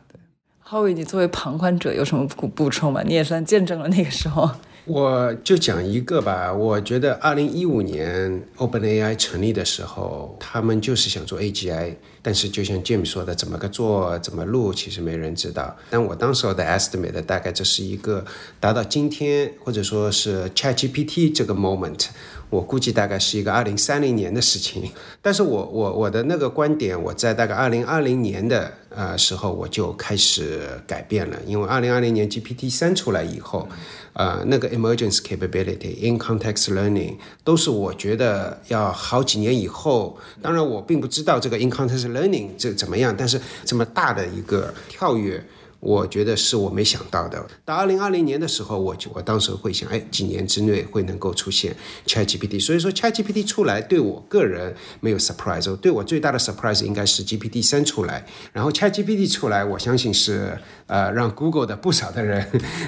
[0.60, 3.02] 浩伟，你作为旁观者有什么补补充吗？
[3.04, 4.50] 你也算见证了那个时候。
[4.86, 15.74] 我就讲一个吧，我觉得二零一五年 OpenAI 成立的时候，他们就是想做 AGI，但是就像 James 说的，怎么个做，怎么录，其实没人知道。
[15.88, 18.22] 但我当时候的 estimate 大概这是一个
[18.60, 22.08] 达到今天或者说是 ChatGPT 这个 moment。
[22.50, 24.90] 我估计大概是一个二零三零年的事情。
[25.20, 33.68] 但是我我我的那个观点，我在大概二零二零年的呃时候我就开始改变了，因为二零二零年 GPT 三出来以后。
[34.16, 40.16] 呃，那个 emergence capability、in context learning 都是我觉得要好几年以后。
[40.40, 45.44] 当然，我并不知道这个 in context learning 这怎么样，但是这么大的一个跳跃。
[45.84, 47.46] 我觉得是我没想到的。
[47.62, 52.58] 到二零二零年的时候，我就我当时会想，哎，几年之内会能够出现 ChatGPT。
[52.58, 58.24] 所以说 ChatGPT 出来对我个人没有 surprise，对我最大的 surprise 应该是 GPT 三出来。
[58.54, 62.46] 然后 ChatGPT 出来，我相信是呃让 Google 的不少的人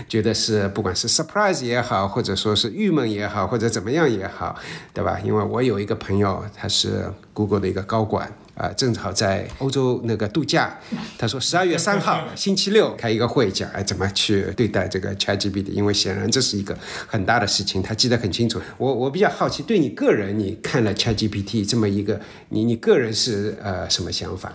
[0.08, 4.58] 觉得是不管是 surprise 也好，或者说是郁闷也好，或者怎么样也好，
[4.94, 5.20] 对吧？
[5.22, 8.32] 因为我有一个朋友，他是 Google 的一个高管。
[8.56, 10.78] 啊，正好在欧洲那个度假，
[11.18, 18.58] 他说十二月三号星期六开一个会，讲哎怎么去对待这个 ChatGPT，因为显然这是一个很大的事情，他记得很清楚。
[18.78, 24.52] 我我比较好奇，对你个人，你看了 ChatGPT 这么一个，你你个人是呃什么想法？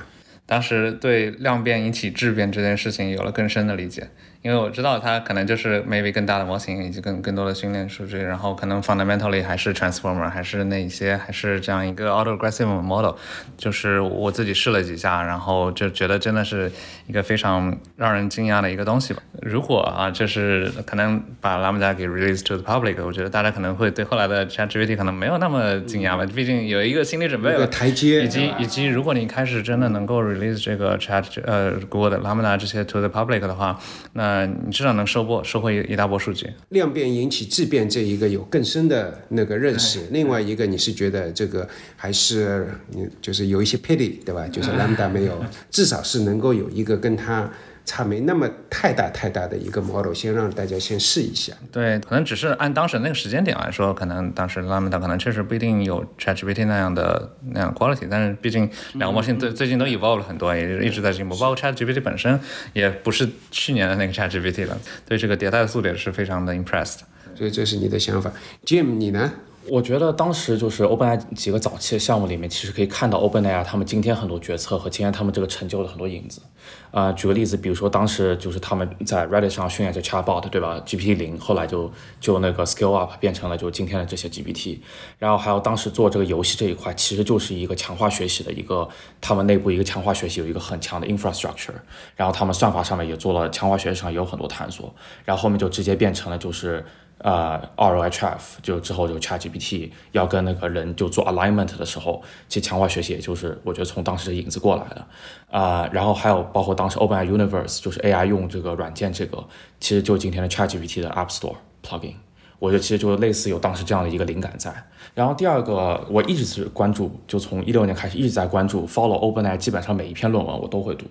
[0.47, 4.09] 当时对量变引起质变这件事情有了更深的理解。
[4.41, 13.13] 因为我知道它可能就是 maybe 更大的模型以及更更多的训练数据，然后可能 fundamentally 还是 transformer，还是那些还是这样一个 autoaggressive model，
[13.55, 16.71] 就是我自己试了几下，然后就觉得真的是
[17.05, 19.21] 一个非常让人惊讶的一个东西吧。
[19.43, 32.57] 如果啊，就是可能把 Lambda 给 release to the public，我觉得大家可能会对后来的 ChatGPT 可能没有那么惊讶吧，毕竟有一个心理准备，一个台阶，以及以及如果你开始真的能够 release 这个 Chat 呃 Google 的 Lambda
[32.57, 33.79] 这些 to the public 的话，
[34.13, 36.49] 那呃，你至少能收获收获一一大波数据。
[36.69, 39.99] 量变引起质变，这一个有更深的那个认识。
[40.11, 41.67] 另外一个，你是觉得这个
[41.97, 44.47] 还是你就是有一些 pity，对吧？
[44.47, 47.51] 就是 lambda 没有，至少是能够有一个跟它。
[47.91, 51.51] 差没那么太大太大的一个 model，先让大家先试一下。
[51.73, 61.35] 对，可能只是按当时那个时间点来说，可能当时 Lambda 可能确实不一定有 ChatGPT 那样的那样 quality，但是毕竟两个模型最最近都 evolve 了很多，也一直在进步。
[61.35, 62.39] 包括 ChatGPT 本身
[62.71, 66.99] 也不是去年的那个 ChatGPT 了，对这个迭代的速度也是非常的 impressed。
[67.35, 68.31] 所以这是你的想法
[68.65, 69.33] ，Jim，你呢？
[69.69, 76.41] 我觉得当时就是 OpenAI 几个早期的项目里面，其实可以看到 OpenAI 他们今天很多决策和今天他们这个成就的很多影子。
[76.89, 84.79] 啊，举个例子，比如说当时就是他们在 Reddit 上训练这 Chatbot，对吧？GPT 零，后来就就那个 Scale Up 变成了就今天的这些 GPT。
[85.17, 88.87] 然后还有当时做这个游戏这一块，其实就是一个强化学习的一个，
[89.21, 91.73] 他们内部一个强化学习有一个很强的 infrastructure。
[92.15, 94.93] 然后他们算法上面也做了强化学习上也有很多探索。
[95.23, 96.83] 然后后面就直接变成了就是。
[97.23, 105.05] 呃，RLHF 就之后就 ChatGPT 要跟那个人就做 alignment 的时候，其实强化学习也就是我觉得从当时的影子过来的
[105.51, 105.87] 啊。
[105.91, 109.37] 然后还有包括当时 OpenAI Universe 就是 AI 用这个软件，这个
[109.79, 111.55] 其实就今天的 ChatGPT 的 App Store
[111.85, 112.15] plugin，
[112.57, 114.73] 我觉得其实就类似有当时这样的一个灵感在。
[115.13, 121.05] 然后第二个我一直是关注，就从一六年开始一直在关注 follow OpenAI，基本上每一篇论文我都会读。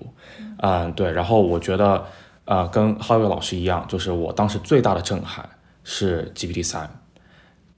[0.59, 1.12] 嗯，对。
[1.12, 2.05] 然后我觉得
[2.46, 5.49] 呃跟浩月老师一样，就是我当时最大的震撼。
[5.92, 7.03] 是 GPT 三，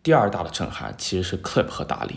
[0.02, 2.16] 第二大的震撼其实是 Clip 和达利。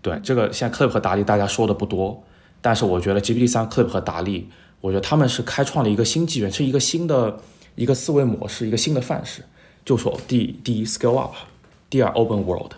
[0.00, 2.24] 对这个，现在 Clip 和达利大家说的不多，
[2.62, 4.48] 但是我觉得 GPT 三、Clip 和达利，
[4.80, 7.38] 我觉得他们是开创了一个新纪元，是一个新的
[7.74, 9.44] 一个思维模式，一个新的范式。
[9.84, 11.34] 就说第第一 Scale Up，
[11.90, 12.72] 第二 Open World，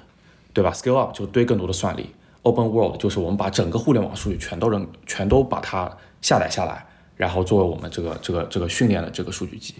[0.53, 2.11] 对吧？Scale Up 就堆更多的算力
[2.43, 6.85] ，Open World 就是我们把整个互联网数据全都扔，全都把它下载下来。
[7.17, 9.75] 然后作为我们这个这个这个训练的这个数据集，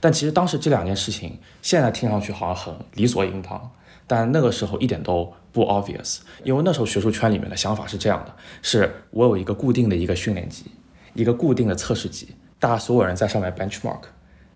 [0.00, 3.70] 但其实当时这两件事情现在听上去好像很理所应当，
[4.06, 10.64] 但那个时候一点都不 obvious，因为那时候学术圈里面的想法是这样的：是我有一个固定的一个训练集，
[11.14, 14.02] 一个固定的测试集，大家所有人在上面 benchmark，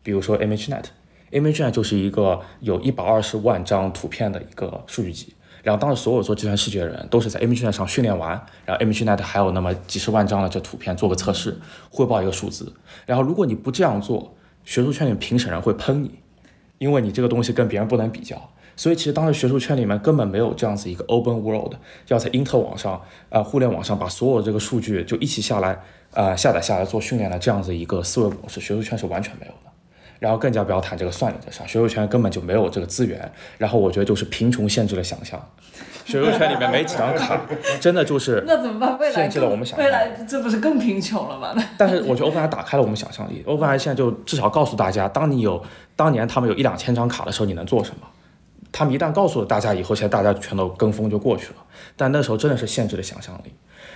[0.03, 5.35] 比如说 ImageNet，ImageNet 就是一个有一百二十万张图片的一个数据集。
[5.65, 11.59] 然后当时所有做计算视觉的人都是在 ImageNet 上训练完，然后 ImageNet 还有那么几十万张的这图片做个测试，
[11.91, 12.73] 汇报一个数字。
[13.07, 16.21] 然后如果你不这样做，学术圈里评审人会喷你，
[16.77, 18.51] 因为你这个东西跟别人不能比较。
[18.77, 21.75] 所以其实当时学术圈里面根本没有这样子一个 Open World，
[22.09, 23.01] 要在因特网上，
[23.31, 25.81] 呃，互联网上把所有这个数据就一起下来，
[26.13, 29.53] 呃，下载下来做训练的这样子一个思维模式，学术圈是完全没有。
[30.25, 33.31] 然后更加不要谈这个算力的事，学术圈根本就没有这个资源。
[33.59, 35.39] 然后我觉得就是贫穷限制了想象，
[36.07, 37.39] 学术圈里面没几张卡，
[37.79, 38.99] 真的就是 那怎么办？
[38.99, 41.55] 未来限制了我们想象，未来这不是更贫穷了吗？
[41.77, 45.63] 但是我觉得 OpenAI 打开了我们想象力，OpenAI 现在就至少告诉大家，当你有
[45.95, 48.07] 当年他们有一两千张卡的时候，你能做什么？
[48.73, 51.57] 他们一旦告诉了大家以后，现在大家全都跟风就过去了。
[51.97, 53.53] 但那时候真的是限制了想象力。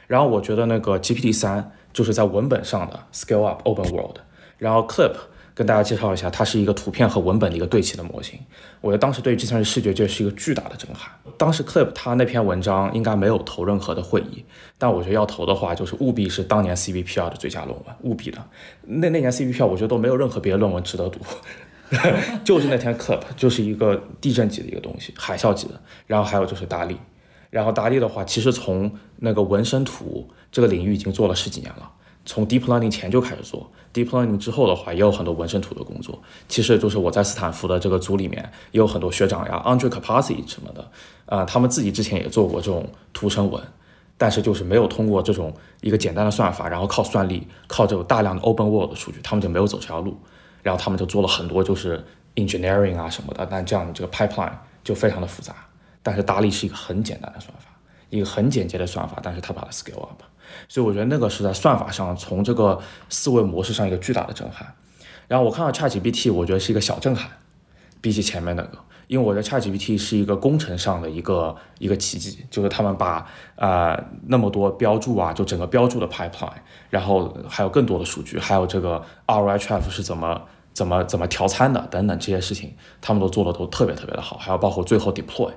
[0.07, 4.19] 然后我觉得那个 GPT 三就是在文本上的 Scale Up Open World，
[4.59, 5.14] 然后 Clip。
[5.59, 8.38] 跟大家介绍一下，它是一个图片和文本的一个对齐的模型。
[8.81, 11.11] 我觉得当时对于计算机视觉界是一个巨大的震撼。
[11.37, 14.44] 当时 Clip 他那篇文章应该没有投任何的会议，
[14.79, 18.38] 但我觉得要投的话，就是务必是当年 CVPR 的最佳论文，务必的。
[18.85, 21.18] 那那年 CVPR 我觉得都没有任何别的论文值得读，
[22.44, 25.81] 就是那天 Clip 就是一个地震级的一个东西，海啸级的。
[26.07, 26.97] 然后还有就是达利，
[27.51, 31.90] 然后达利的话，其实从那个纹身图这个领域已经做了十几年了。
[32.29, 36.21] 从 deep learning 前就开始做，deep learning 之后的话，也有很多纹身图的工作。
[36.47, 40.91] 其实就是我在斯坦福的这个组里面，也有很多学长呀，Andre Kapasi 什么的，
[41.25, 43.62] 啊，他们自己之前也做过这种图生纹，
[44.19, 50.14] 但是就是没有通过这种一个简单的算法，然后靠算力，靠这种大量的 open world 的数据，他们就没有走这条路。
[50.62, 54.53] 然后他们就做了很多就是 engineering 啊什么的，但这样的这个 pipeline
[54.85, 55.55] 就非常的复杂。
[56.03, 57.71] 但是达利是一个很简单的算法，
[58.11, 60.23] 一个很简洁的算法，但是他把它 scale up。
[60.69, 64.75] 所以我觉得那个是在算法上，从这个思维模式上一个巨大的震撼。
[65.27, 67.31] 然后我看到 ChatGPT，我觉得是一个小震撼，
[68.01, 76.53] 比起前面那个，因为我觉得 ChatGPT 是一个工程上的一个一个奇迹，就是他们把啊那么多标注啊，就整个标注的 pipeline，
[76.89, 80.41] 然后还有更多的数据，还有这个 RHF 是怎么
[80.73, 85.53] 怎么怎么调参的等等这些事情，他们都做的都特别特别的好，还有包括最后 deploy。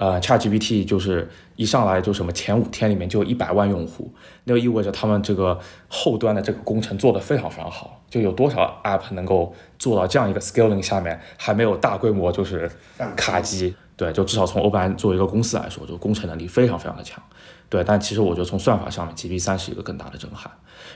[0.00, 4.10] 呃，ChatGPT 就是一上来就什么前五天里面就有一百万用户，
[4.44, 8.02] 那就意味着他们这个后端的这个工程做得非常非常好。
[8.08, 12.70] 就有多少 App 能够做到这样一个 scaling 下面还没有大规模就是
[13.14, 13.74] 卡机？
[13.94, 17.22] 对，就至少从 Open 作为一个公司来说，就工程能力非常非常的强。
[17.68, 20.50] 对，但其实我觉得从算法上面，GB 三是一个更大的震撼。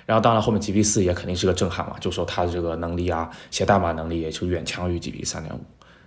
[0.07, 5.61] 然后当然后面 GB 四也肯定是个震撼嘛，就说它的这个能力啊，写代码能力也就远强于 GB 三点五。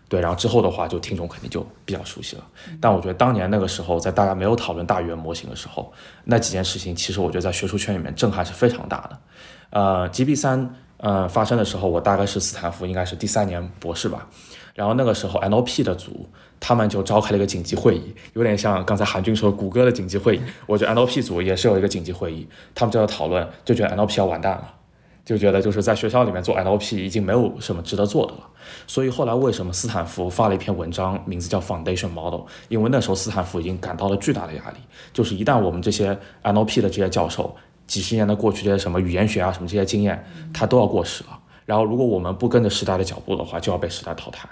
[0.10, 2.44] 对，然后之后的话，就听众肯定就比较熟悉了。
[2.80, 5.92] 但我觉得当年那个时候，在大家没有讨论大语言模型的时候，
[6.24, 9.20] 那几件事情，其实我觉得在学术圈里面震撼是非常大的。
[9.72, 14.28] 呃，GB 三呃发生的时候，我大概是斯坦福应该是第三年博士吧。
[14.74, 20.42] 然后那个时候 NLP 的组他们就召开了一个紧急会议，有点像刚才韩军说谷歌的紧急会议。
[20.68, 24.74] 我觉得 NLP 组也是有一个紧急会议，他们就在讨论，就觉得 NLP 要完蛋了。
[25.28, 28.40] 就觉得就是在学校里面做 NLP 已经没有什么值得做的了，
[28.88, 32.44] 所以后来为什么斯坦福发了一篇文章，名字叫 Foundation Model？
[32.70, 34.78] 因为那时候斯坦福已经感到了巨大的压力，
[35.12, 37.54] 就是一旦我们这些 NLP 的这些教授
[37.88, 44.48] 几十年的过去这些什么语言学啊什么这些经验，他都要过时了，然后如果我们不跟着时代的脚步的话，就要被时代淘汰。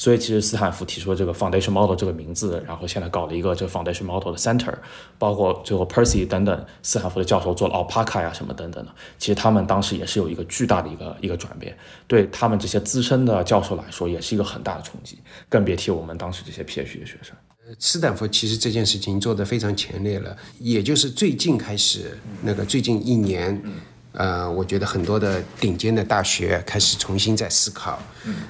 [0.00, 4.72] 所以其实斯坦福提出了这个 foundation model 这个名字，然后现在搞了一个这个 foundation model 的 center，
[5.18, 15.18] 包括最后 Percy 等等斯坦福的教授做了 Alpaca 呀什么等等的，其实他们当时也是有一个巨大的一个一个转变，对他们这些资深的教授来说也是一个很大的冲击，
[15.50, 17.36] 更别提我们当时这些 PhD 的学生。
[17.78, 23.62] 斯坦福其实这件事情做得非常前列了，也就是最近开始，那个最近一年。
[24.12, 28.02] 呃，我觉得很多的顶尖的大学开始重新在思考。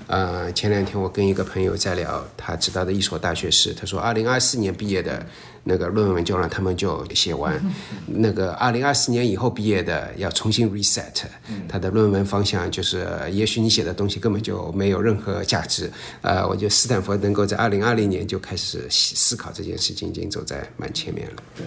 [0.06, 5.24] 呃，前两天我跟一个朋友在聊，他知道的一所大学是，他说，二零二四年毕业的
[5.64, 7.62] 那个论文就让他们就写完，
[8.06, 11.22] 那个二零二四年以后毕业的要重新 reset，
[11.68, 15.90] 他的论文方向就是，也许你写的东西根本就没有任何价值。
[16.22, 21.36] 呃，我觉得斯坦福能够在二零二零年就开始思考这件事情，已经走在蛮前面了。
[21.54, 21.66] 对。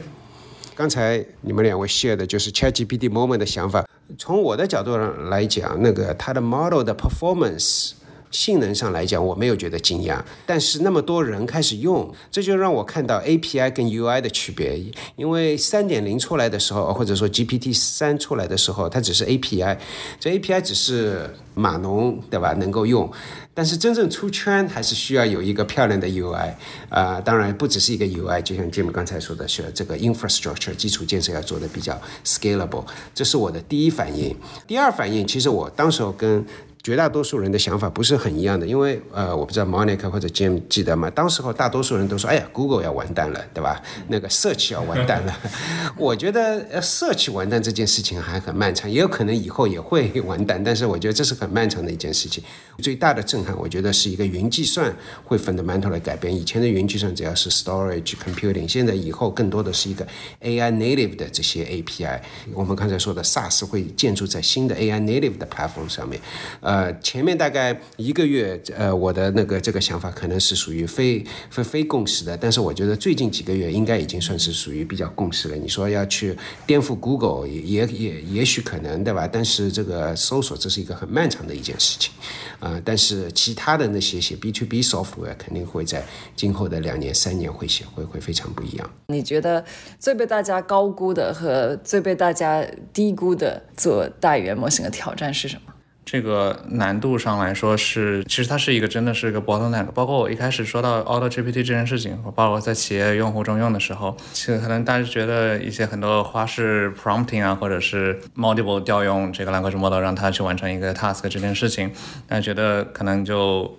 [0.76, 3.88] 刚才你们两位 share 的就是 ChatGPT moment 的想法。
[4.18, 7.92] 从我的角度上来讲，那个它的 model 的 performance
[8.34, 10.22] 性能上来讲，我没有觉得惊讶。
[10.46, 14.78] 但是那么多人开始用，这就让我看到 API 跟 UI 的区别。
[15.16, 19.78] 因为三点零出来的时候，或者说 GPT 三出来的时候，它只是 API，
[20.20, 22.52] 这 API 只是码农对吧？
[22.54, 23.10] 能够用。
[23.56, 26.52] 但是真正出圈还是需要有一个漂亮的 UI
[26.90, 34.36] 啊，当然不只是一个 UI，就像 Jim 刚才说的是这个 infrastructure 基础建设要做的比较 scalable，这是我的第一反应。
[34.66, 36.44] 第二反应，其实我当时候跟
[36.84, 41.10] 绝大多数人的想法不是很一样的，因为呃，我不知道 Monica 或者 Jim 记得吗？
[41.10, 43.82] 当时候大多数人都说，哎呀，Google 要完蛋了，对吧？
[44.10, 45.34] 那个 Search 要完蛋了。
[45.96, 52.44] 我觉得呃，Search 完蛋这件事情还很漫长，也有可能以后也会完蛋，但是我觉得这是很漫长的一件事情。
[52.80, 54.94] 最大的震撼，我觉得是一个云计算
[55.24, 56.36] 会 fundamental 的改变。
[56.36, 60.06] 以前的云计算只要是 storage computing，现在以后更多的是一个
[60.42, 62.20] AI native 的这些 API。
[62.54, 66.20] 我们刚才说的 SaaS 会建筑在新的 AI native 的 platform 上面，
[66.60, 66.73] 呃。
[66.74, 75.56] 呃，前面大概一个月，呃，我的那个这个想法可能是属于非非非共识的，但是我觉得最近几个月应该已经算是属于比较共识了。
[75.56, 79.30] 你说要去颠覆 Google，也也也也许可能，对吧？
[79.32, 82.12] 但是这个搜索这是一个很漫长的一件事情，
[82.60, 86.04] 啊，但是其他的那些写 B to B software 肯定会在
[86.36, 88.90] 今后的两年三年会写会会非常不一样。
[89.06, 89.64] 你觉得
[90.00, 95.72] 最被大家高估的和最被大家低估的做大语言模型的挑战是什么？
[96.06, 99.86] 这个难度上来说是，其实它是一个真的是一个 bottleneck。
[99.94, 111.92] 包括我一开始说到 Auto GPT 这件事情，包括在企业用户中用的时候，其实可能大家觉得一些很多花式 prompting 啊，或者是 multiple 调用这个 language model 让它去完成一个 task 这件事情，
[112.28, 113.78] 大家觉得可能就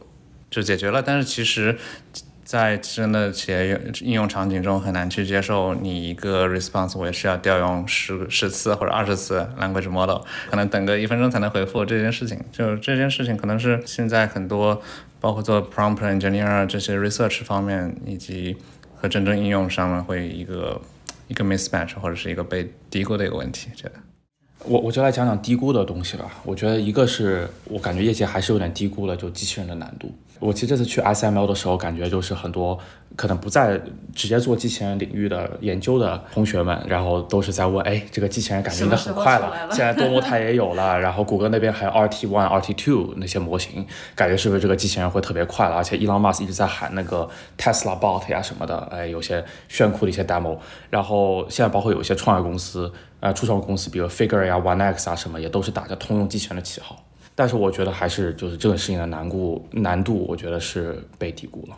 [0.51, 1.03] 就解决了。
[1.03, 1.77] 但是其实。
[2.45, 12.39] 在真的企业用应用场景中，很难去接受你一个 response 我也需要调用十十次或者二十次 language model，可能等个一分钟才能回复这件事情。
[12.53, 14.81] 就这件事情，可能是现在很多
[15.21, 18.57] 包括做 prompt engineer 这些 research 方面，以及
[18.95, 20.81] 和真正应用上面会一个
[21.29, 23.71] 一个 mismatch 或者是一个被低估的一个问题。
[23.75, 23.93] 觉得，
[24.67, 26.31] 我我就来讲讲低估的东西吧。
[26.45, 30.11] 我觉得一个是我感觉业界还是有点低估了，就机器人的难度。
[30.41, 32.79] 我其实这次去 SML 的时候，感觉就是很多
[33.17, 33.81] 可能不在
[34.15, 45.77] 直接做机器人领域的研究的同学们，然后都是在问，哎，这个机器人感觉应该很快了，现在多模态也有了，然后谷歌那边还有 RT One、RT Two 那些模型，感觉是不是这个机器人会特别快了？
[45.77, 50.59] 而且 Elon Musk 一直在喊那个 Tesla Bot 呀什么的，哎，有些炫酷的一些 demo。
[50.91, 52.93] 然后现在包括有一些创业公司，
[53.25, 57.03] 呃，初创公司，比如 Figure 呀、One X 啊什么，也都是打着通用机器人的旗号。
[57.35, 61.75] 但是我觉得还是就是这个事情的难度难度，我觉得是被低估了，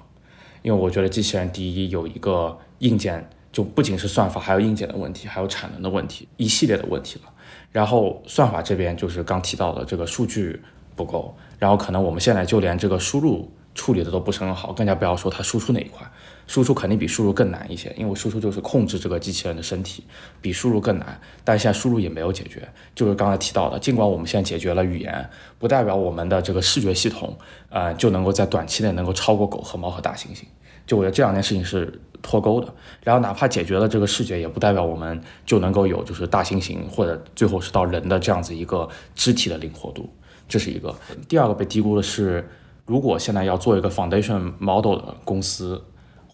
[0.62, 7.30] 因为我觉得机器人第一有一个硬件，就不仅是算法，还有硬件的问题，还有产能的问题，一系列的问题了。
[7.70, 10.60] 然后算法这边就是刚提到的这个数据
[10.96, 16.04] 不够，然后可能我们现在就连这个输入处理的都不是很好，更加不要说它输出那一块。
[16.46, 20.04] 输出肯定比输入更难一些，因为输出就是控制这个机器人的身体，
[20.40, 21.20] 比输入更难。
[21.42, 25.28] 但现在输入也没有解决，就是刚才提到的，尽管我们现在解决了语言，
[25.58, 27.36] 不代表我们的这个视觉系统，
[27.68, 30.44] 呃，就能够在短期内能够超过狗和猫和大猩猩。
[30.86, 32.72] 就我觉得这两件事情是脱钩的。
[33.02, 40.08] 然后哪怕解决了这个视觉，也不代表我们就能够有就是大猩猩或者最后是到人的这样子一个肢体的灵活度。
[40.48, 40.94] 这是一个。
[41.28, 42.48] 第二个被低估的是，
[42.84, 45.82] 如果现在要做一个 foundation model 的公司。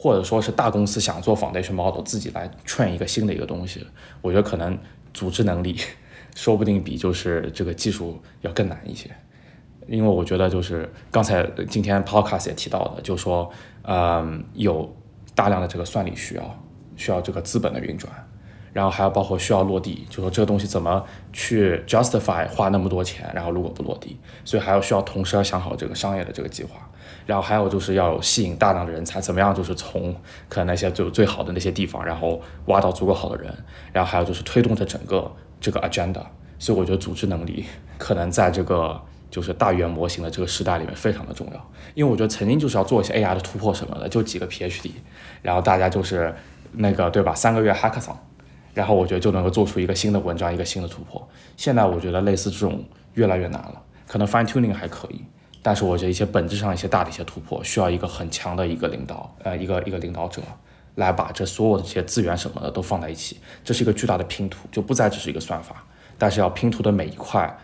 [0.03, 3.87] 或者说是大公司想做 foundation model，自己来 train 一个新的一个东西，
[4.21, 4.77] 我觉得可能
[5.15, 5.77] 组织能力
[6.35, 9.09] 说不定比就是这个技术要更难一些。
[9.87, 13.49] 因为我觉得就是刚才今天 podcast 也提到的，就说
[13.85, 14.93] 嗯有
[15.37, 16.65] 大量的这个算力需要，
[16.97, 18.13] 需要这个资本的运转，
[18.73, 26.91] 然后还要包括需要落地，就说这个东西怎么去 justify 花那么多钱，然后如果不落地，所以还要需要同时要想好这个商业的这个计划。
[27.27, 29.55] 然后还有就是要吸引大量的人才，怎么样？
[29.55, 30.15] 就是从
[30.49, 33.53] 可能那些就最好的那些地方，然后挖到足够好的人，
[33.93, 36.23] 然后还有就是推动着整个这个 agenda。
[36.59, 37.65] 所以我觉得组织能力
[37.99, 41.71] 可能在这个就是大语言模型的这个时代里面非常的重要。
[41.95, 44.93] 因为我觉得曾经就是要做一些 AI 的突破什么的，就几个 PhD，
[45.43, 46.33] 然后大家就是
[46.73, 47.35] 那个对吧？
[47.35, 48.15] 三个月 hackathon，
[48.75, 51.29] 然后我觉得就能够做出一个新的文章，一个新的突破。
[51.57, 55.25] 现在我觉得类似这种越来越难了，可能 fine tuning 还可以。
[55.65, 60.43] 但是我觉得一些本质上一些大的一些突破，需要一个很强的一个领导，呃，一个一个领导者，
[60.97, 65.87] 来把这所有的这些资源什么的都放在一起，这是一个巨大的拼图，就不再只是一个算法，
[66.19, 67.57] 但是要拼图的每一块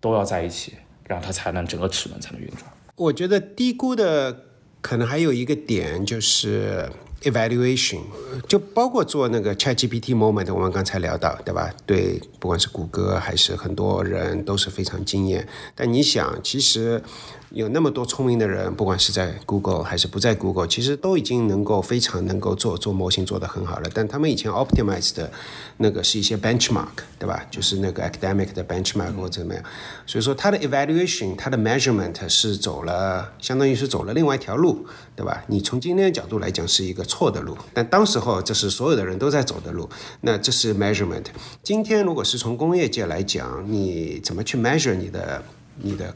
[0.00, 0.74] 都要在一起，
[1.08, 2.64] 然后它才能整个齿轮才能运转。
[2.96, 4.44] 我觉得低估的
[4.82, 6.90] 可能还有一个点就是
[7.22, 8.00] evaluation，
[8.46, 11.72] 就包括做那个 ChatGPT moment，我们刚才聊到，对吧？
[11.86, 15.48] 对，不管是谷歌还是很多人都是非常惊艳。
[15.74, 17.02] 但你想，其实。
[17.50, 23.90] 有那么多聪明的人，不管是在 Google 还是不在 Google，其实都已经能够非常能够做做模型做得很好了。
[23.94, 25.30] 但他们以前 optimize 的
[25.76, 26.88] 那个是一些 benchmark，
[27.18, 27.46] 对吧？
[27.50, 29.62] 就是那个 academic 的 benchmark 或者怎么样。
[30.06, 34.84] 所以说它的 evaluation，它的 measurement 是走了，相当于是走了另外一条路，
[35.14, 35.44] 对吧？
[35.46, 39.88] 你从今天的角度来讲是一个错的路，但当时候这是所有的人都在走的路。
[40.22, 41.26] 那这是 measurement。
[41.62, 45.42] 今天如果是从工业界来讲，你怎么去 measure 你的
[45.80, 46.12] 你的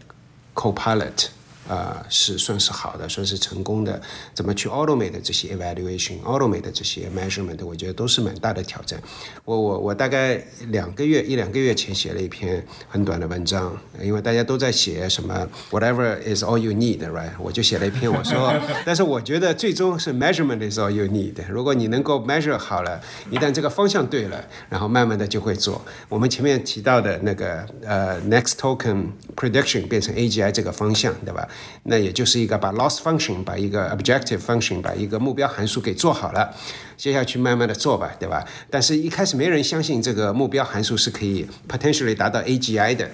[0.61, 1.40] ？Copilot。
[1.69, 4.01] 啊，是算是好的，算是成功的。
[4.35, 9.01] 怎么去 automate 这些 evaluation，automate 这些 measurement，我觉得都是蛮大的挑战。
[9.45, 17.31] 我我我大概两个月一两个月前写了一篇很短的文章，因为大家都在写什么 whatever is all you need，right？
[17.39, 18.53] 我就写了一篇，我说，
[18.85, 21.35] 但是我觉得最终是 measurement is all you need。
[21.49, 23.01] 如果你能够 measure 好了，
[23.31, 25.81] 一旦这个方向对了，然后慢慢的就会做。
[26.09, 29.07] 我们前面提到的那个呃 next token
[29.37, 31.49] prediction 变成 AGI 这个方向，对吧？
[31.85, 36.55] 那也就是一个把 loss function，把一个 objective function，把一个目标函数给做好了，
[36.97, 38.47] 接下去慢慢的做吧，对吧？
[38.69, 43.11] 但是一开始没人相信这个目标函数是可以 potentially 达到 AGI 的，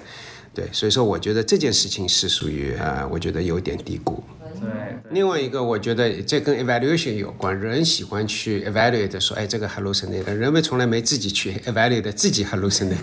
[0.53, 4.23] 对，所以说我觉得这件事情是属于呃，我觉得有点低估。
[5.09, 12.97] 对，另外一个，我觉得这跟 evaluation 有关，人喜欢去 evaluate 说，哎，这个 hallucinate，人们从来没自己去 evaluate 自己 hallucinate。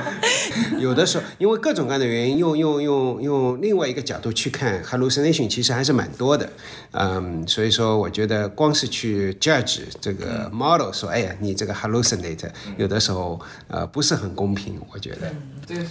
[0.80, 6.50] 有的时候，因为各种各样的原因，用用用用另外一个角度去看 hallucination，其实还是蛮多的。
[6.92, 15.32] 嗯，所以说，我觉得光是去 judge 这个 model 说，哎呀，你这个 hallucinate，有的时候呃不是很公平，我觉得。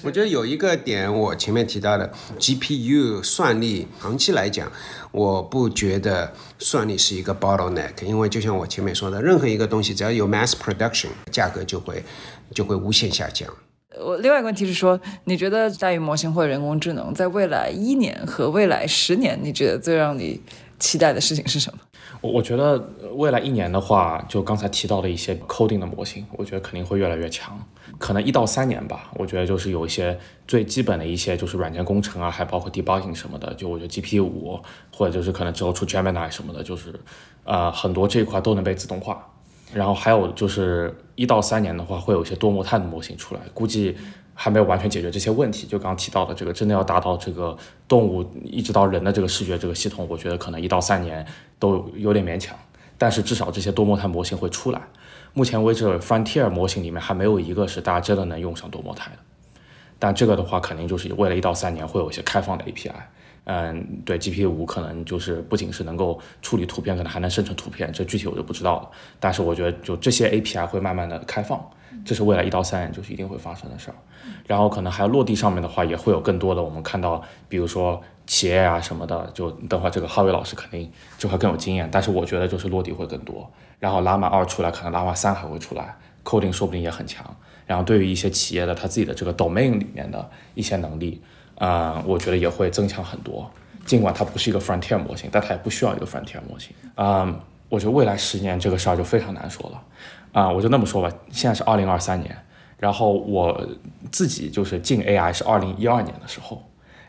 [0.04, 4.70] 我觉得有一个点，我前面提到的 GPU 算力，长期来讲，
[5.12, 12.04] 我不觉得算力是一个 bottleneck，因为就像我前面说的，任何一个东西只要有 mass production，价格就会
[12.54, 13.50] 就会无限下降。
[14.00, 20.40] 我另外一个问题是说，你觉得大语模型或者人工智能在未来一年和未来十年，你觉得最让你
[20.80, 21.80] 期待的事情是什么？
[22.22, 22.78] 我我觉得
[23.16, 27.60] 未来一年的话，就刚才提到的一些 coding 的模型，我觉得肯定会越来越强。
[27.98, 30.18] 可能一到三年吧，我觉得就是有一些
[30.48, 34.60] 最基本的一些就是软件工程啊，还包括 debugging 什么的，就我觉得 GPT 五
[34.96, 36.94] 或者就是可能之后出 Gemini 什么的，就是
[37.44, 39.26] 呃很多这一块都能被自动化。
[39.72, 43.96] 然后还有就是一到三年的话，会有一些多模态的模型出来，估计
[44.42, 45.68] 还没有完全解决这些问题。
[45.68, 47.58] 就刚刚提到的这个，真的要达到这个
[47.90, 51.26] 动物一直到人的这个视觉这个系统，我觉得可能一到三年
[51.60, 52.58] 都有点勉强。
[52.98, 54.82] 但是至少这些多模态模型会出来。
[55.34, 59.18] 目前为止，Frontier 模型里面还没有一个是大家真的能用上多模态的。
[60.00, 62.92] 但这个的话，肯定就是为了一到三年会有一些开放的 API。
[63.44, 68.90] 嗯，对，GPT 五可能就是不仅是能够处理图片，可能还能生成图片，这具体我就不知道了。
[69.20, 71.60] 但是我觉得，就这些 API 会慢慢的开放，
[72.06, 73.96] 这是未来一到三年就是一定会发生的事儿。
[74.46, 81.88] 然后可能还有落地上面的话，也会有更多的我们看到，比如说企业啊什么的，就等会儿这个哈维老师肯定这块更有经验。
[81.92, 83.50] 但是我觉得就是落地会更多。
[83.80, 87.26] 然后拉玛二出来，可能拉玛三还会出来，coding 说不定也很强。
[87.66, 91.22] 然后对于一些企业的他自己的这个 domain 里面的一些能力。
[91.60, 93.52] 啊，我觉得也会增强很多。
[93.86, 96.74] 尽管它不是一个 frontier 模型，但它也不需要一个 frontier 模型。
[96.96, 97.38] 啊，
[97.70, 99.82] 我觉得未来十年这个事儿就非常难说了。
[100.32, 102.36] 啊，我就那么说吧，现在是二零二三年，
[102.78, 103.68] 然后我
[104.12, 106.64] 自己就是进 AI 是二零一二年的时候，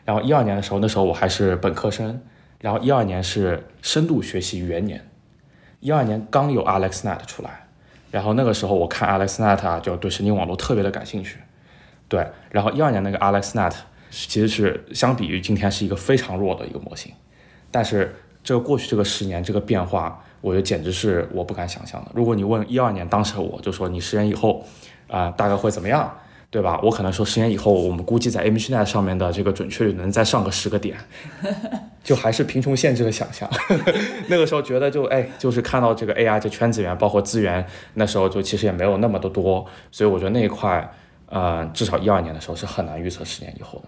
[0.05, 2.21] 然后一二年的时候，那时候我还是本科生，
[2.59, 5.05] 然后一二年是深度学习元年，
[5.79, 7.67] 一二年刚有 AlexNet 出来，
[8.09, 11.37] 然后那个时候我看 AlexNet 啊，就对神经网络特别的感兴趣。
[12.07, 13.73] 对，然后一二年那个 AlexNet。
[14.13, 17.13] 其实是相比于今天是一个非常弱的一个模型，
[17.71, 22.11] 但是这过去这个十年这个变化，我觉得简直是我不敢想象的。
[22.13, 24.65] 如果你问一二年当时我就说你十年以后
[25.07, 26.11] 啊大概会怎么样，
[26.49, 26.79] 对吧？
[26.83, 30.97] 我可能说十年以后我们估计在 ImageNet 上面的这个准确率能再上个十个点，
[32.03, 33.49] 就还是贫穷限制了想象。
[34.27, 40.91] 那个时候觉得就哎就是看到这个 AI 这圈子里面包括资源，那时候就其实也没有那么的多，所以我觉得那一块
[41.27, 43.85] 呃至少一二年的时候是很难预测十年以后的。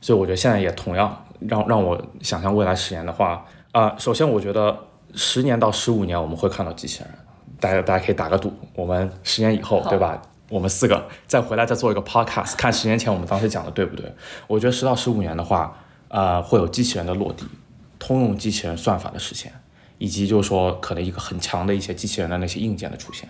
[0.00, 4.78] 所以我觉得现在也同样让让我想象未来十年的话，啊，首先我觉得
[5.14, 7.10] 十年到十五年我们会看到机器人，
[7.60, 10.20] 大家大家可以打个赌，我们十年以后，对吧？
[10.50, 14.12] 我们四个再回来再做一个 podcast，看十年前我们当时讲的对不对？
[14.46, 15.76] 我觉得十到十五年的话，
[16.08, 17.46] 呃，会有机器人的落地，
[17.98, 19.52] 通用机器人算法的实现，
[19.98, 23.28] 以及就是说可能一个很强的一些机器人的那些硬件的出现，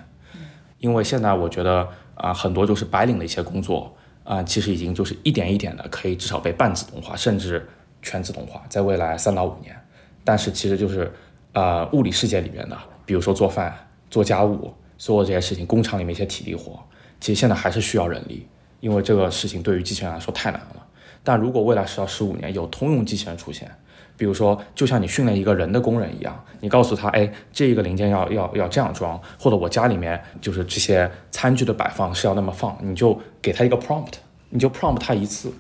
[0.78, 3.96] 因为现在我觉得啊，很多就是白领的一些工作。
[4.24, 7.68] 啊，其实已经就是一点一点的，可以至少被半自动化，甚至
[8.00, 9.78] 全自动化，在未来三到五年。
[10.24, 11.12] 但是其实就是，
[11.54, 12.76] 呃，物理世界里面的，
[13.06, 13.74] 比如说做饭、
[14.10, 16.78] 做家务，所有这些事情，工厂里面一些体力活，
[17.20, 18.46] 其实现在还是需要人力，
[18.80, 20.86] 因为这个事情对于机器人来说太难了。
[21.22, 23.70] 但如果未来十到十五年有通用机器人出现，
[24.16, 34.14] 比如说，就像你训练一个人的工人一样，你告诉他，哎，这一个零件要要要这样装，或者我家里面就是这些餐具的摆放是要那么放，你就给他一个 prompt，
[34.50, 35.52] 你就 prompt 他一次，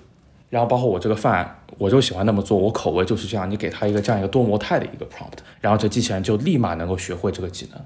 [0.54, 7.84] 然后包括我这个饭，我就喜欢那么做，我口味就是这样，你给他一个这样一个多模态的一个 prompt，然后这机器人就立马能够学会这个技能，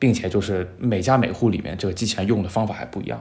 [0.00, 3.20] 并且就是每家每户里面这个机器人用的方法还不一样，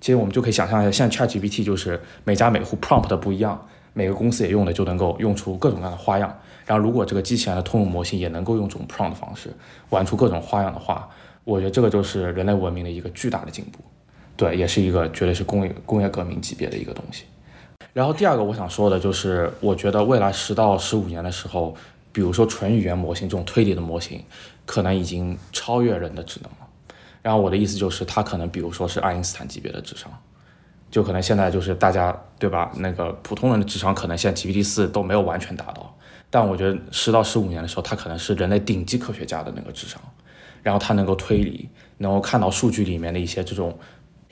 [0.00, 3.60] 其实我们就可以想象一下，现在 ChatGPT 就是每家每户 prompt 的不一样。
[3.92, 6.32] 每个公司也用的就能够用出各种各样的花样，
[6.64, 9.52] 然后如果这个机器人的通用模型也能够用这种 prompt 的方式
[9.88, 11.08] 玩出各种花样的话，
[11.42, 13.80] 我觉得这个就是人类文明的一个巨大的进步，
[14.36, 17.24] 对，也是一个绝对是工业工业革命级别的一个东西。
[17.98, 21.74] 然后第二个我想说的就是，我觉得未来十到十五年的时候，
[22.12, 24.22] 比如说纯语言模型这种推理的模型，
[24.64, 26.68] 可能已经超越人的智能了。
[27.22, 30.08] 然后我的意思就是，它可能比如说是爱因斯坦级别的智商。
[30.92, 32.70] 就可能现在就是大家对吧？
[32.76, 35.92] 那个普通人的智商可能现在 GPT 四都没有完全达到，
[36.30, 40.00] 但我觉得十到十五年的时候，它可能是人类顶级科学家的那个智商，
[40.62, 43.76] 然后它能够推理，能够看到数据里面的一些这种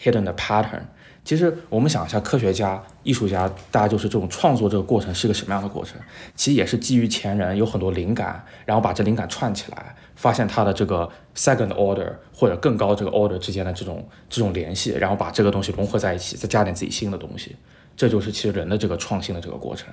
[0.00, 0.82] hidden 的 pattern。
[1.26, 6.00] 其实我们想一下，科学家、艺术家，大家就是这种创作这个过程是个什么样的过程？
[6.36, 17.56] 其实也是基于前人有很多灵感，然后把这灵感串起来，发现它的这个 second order 或者更高这个 order 之间的这种这种联系，然后把这个东西融合在一起，再加点自己新的东西。
[17.96, 19.92] 这就是其实人的这个创新的这个过程。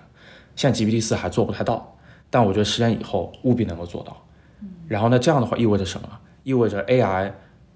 [0.56, 1.98] 现在 GPT 四还做不太到，
[2.30, 4.24] 但我觉得十年以后务必能够做到。
[4.88, 6.08] 然后呢，这样的话意味着什么？
[6.44, 7.32] 意味着 AI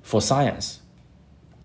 [0.07, 0.75] for science。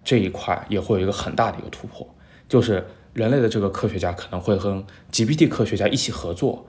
[0.04, 2.06] 这一块也会有一个很大的一个突破，
[2.48, 6.66] 就是人类的这个科学家可能会跟 GPT 科学家一起合作，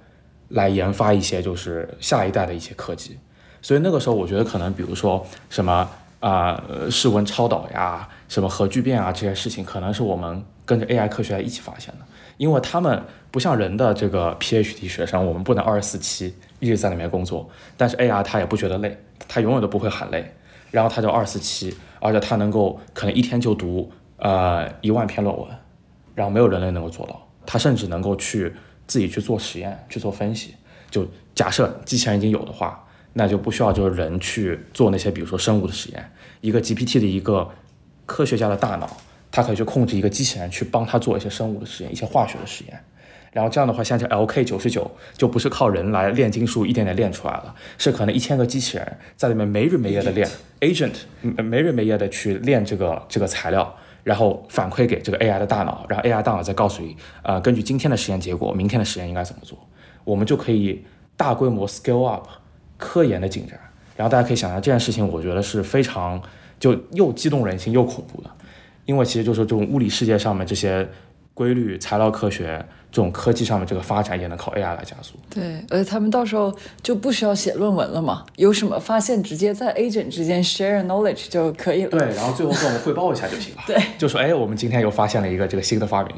[0.50, 3.18] 来研发一些就是下一代的一些科技。
[3.62, 6.62] 所以那个时候，我觉得可能比如说什么啊
[6.92, 12.06] 室温超导呀，什么核聚变啊这些事情，可能是我们跟着 AI 科学家一起发现的，
[12.38, 20.34] 因为他们不像人的这个 PhD 学生，我们不能二十四七一直在里面工作，但是 AI 它也不觉得累，它永远都不会喊累，
[20.70, 21.74] 然后它就二十四七。
[22.04, 25.48] 而且他能够可能一天就读呃一万篇论文，
[26.14, 27.26] 然后没有人类能够做到。
[27.46, 28.54] 他甚至能够去
[28.86, 30.54] 自己去做实验、去做分析。
[30.92, 36.12] 就假设机器人已经有的话，那就不需要就是人去做那些比如说生物的实验。
[36.42, 37.50] 一个 GPT 的一个
[38.06, 38.98] 科学家的大脑，
[39.32, 42.84] 它可以去控制一个机器人去帮他做一些生物的实验、一些化学的实验。
[43.34, 50.30] 然后这样的话，像这 LK 九十九就不是靠人来炼金术一点点炼出来了，是可能一千个机器人在里面没日没夜的练
[50.62, 59.58] agent，没日没夜的去练这个这个材料，然后反馈给这个 AI 的大脑，然后 AI 大脑再告诉你，呃，根据今天的实验结果，明天的实验应该怎么做，
[60.04, 60.86] 我们就可以
[61.18, 62.28] 大规模 scale up
[62.78, 63.60] 科研的进展。
[63.96, 66.22] 然后大家可以想象这件事情，我觉得是非常
[66.60, 68.30] 就又激动人心又恐怖的，
[68.86, 70.88] 因为其实就是这种物理世界上面这些
[71.34, 72.66] 规律、材料科学。
[72.92, 75.16] 这种科技上面这个发展也能靠 AI 来加速。
[75.28, 81.90] 对，而且他们到时候就不需要写论文了嘛，有什么发现直接在 agent 之间 share knowledge 就可以了。
[81.90, 83.64] 对，然后最后跟我们汇报一下就行了。
[83.66, 86.16] 对，就说哎，我们今天又发现了一个这个新的发明。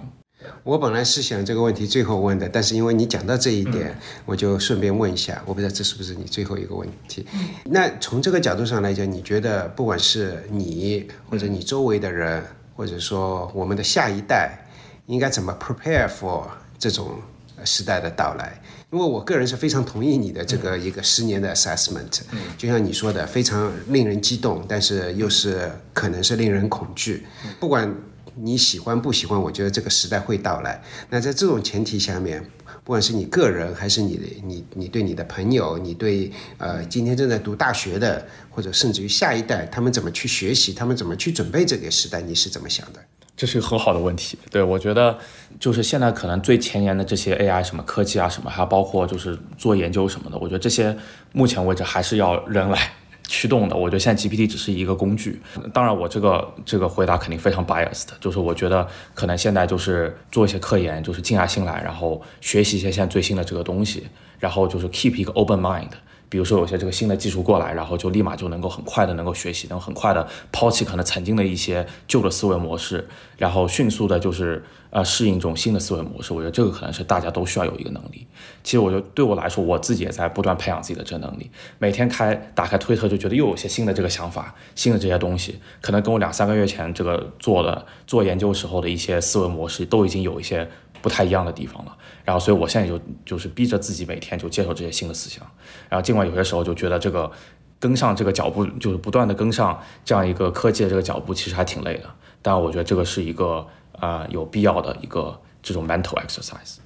[0.66, 7.26] 我本来是想这个问题最后问的，但是因为你讲到这一点，我就顺便问一下，我不知道这是不是你最后一个问题。
[7.64, 12.44] 那从这个角度上来讲，你觉得不管是你或者你周围的人，
[12.76, 14.60] 或者说我们的下一代，
[15.08, 16.48] 应该怎么 prepare for？
[16.78, 17.20] 这种
[17.64, 22.20] 时代的到来，因为我个人是非常同意你的这个一个十年的 assessment，
[22.58, 27.26] 就像你说的，非常令人激动，但是又是可能是令人恐惧。
[27.58, 27.92] 不管
[28.36, 30.84] 你喜欢不喜欢，我觉得这个时代会到来。
[31.10, 32.44] 那在这种前提下面，
[32.84, 43.00] 不管是你个人，还是你的你你对你的朋友，你对呃今天正在读大学的，或者甚至于下一代，他们怎么去学习，他们怎么去准备这个时代，你是怎么想的？
[43.38, 45.18] 这是一个很好的问题，对我觉得
[45.60, 50.96] 就是现在可能最前沿的这些 AI 什么科技啊什么，还有包括就是做研究什么的，我觉得这些
[51.34, 52.80] 目前为止还是要人来
[53.28, 53.76] 驱动的。
[53.76, 55.42] 我觉得现在 GPT 只是一个工具。
[55.74, 64.08] 当然，我这个这个回答肯定非常 biased，就是我觉得可能现在就是做一些科研，就是静下心来，然后学习一些现在最新的这个东西，
[64.40, 65.90] 然后就是 keep 一个 open mind。
[66.30, 73.08] 比如说有些这个新的技术过来，然后就立马就能够很快的能够学习，能很快的抛弃可能曾经的一些旧的思维模式，
[73.38, 74.64] 然后迅速的就是
[74.96, 76.32] 呃适应这种新的思维模式。
[76.32, 78.26] 我觉得这个可能是大家都需要有一个能力。
[78.64, 81.52] 其实我觉得对我来说，我自己也在不断培养自己的这能力。
[81.78, 90.66] 每天开打开推特就觉得又有些新的这个想法，新的这些东西，可能跟我两三个月前这个做的做研究时候的一些思维模式都已经有一些。
[91.02, 95.46] 不太一样的地方了，然后所以我现在就就是逼着自己每天就接受这些新的思想，
[95.88, 97.32] 然后尽管有些时候就觉得这个
[97.80, 102.10] 跟上这个脚步，就是不断的跟上这样一个科技的这个脚步，其实还挺累的。
[102.42, 103.68] 但我觉得这个是一个
[104.00, 106.78] 呃有必要的一个这种 mental exercise。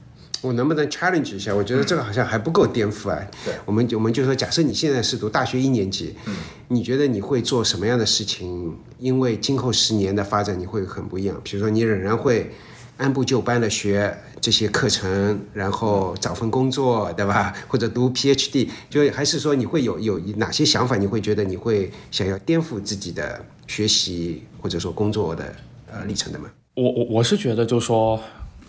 [0.42, 1.54] 我能不能 challenge 一下？
[1.54, 3.20] 我觉得这个好像还不够颠覆啊。
[3.44, 6.36] 对，我们我们就说，假设你现在是读大学一年级，嗯，
[6.70, 8.78] 你觉得你会做什么样的事情？
[8.98, 11.40] 因为今后十年的发展你会很不一样。
[11.44, 12.52] 比如说，你仍然会。
[13.00, 17.56] 按部就班的学这些课程，然后找份工作，对吧？
[17.70, 20.98] 或者读 PhD，就还是说你会有有哪些想法？
[20.98, 25.56] 你会觉得你会想要颠覆自己的学习或者说工作的
[25.90, 26.50] 呃历程的吗？
[26.82, 28.20] 我我我是觉得，就是说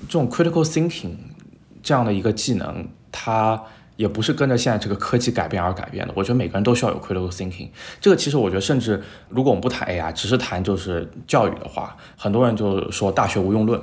[0.09, 1.15] 这种 critical thinking
[1.83, 3.63] 这样的一个技能，它
[3.97, 6.13] 也不是跟着现在这个科技改变而改变的。
[6.17, 7.69] 我觉得每个人都需要有 critical thinking。
[8.01, 13.81] 这个其实我觉得，甚至如果我们不谈 AI，只是谈就是教育的话，很多人就说大学无用论。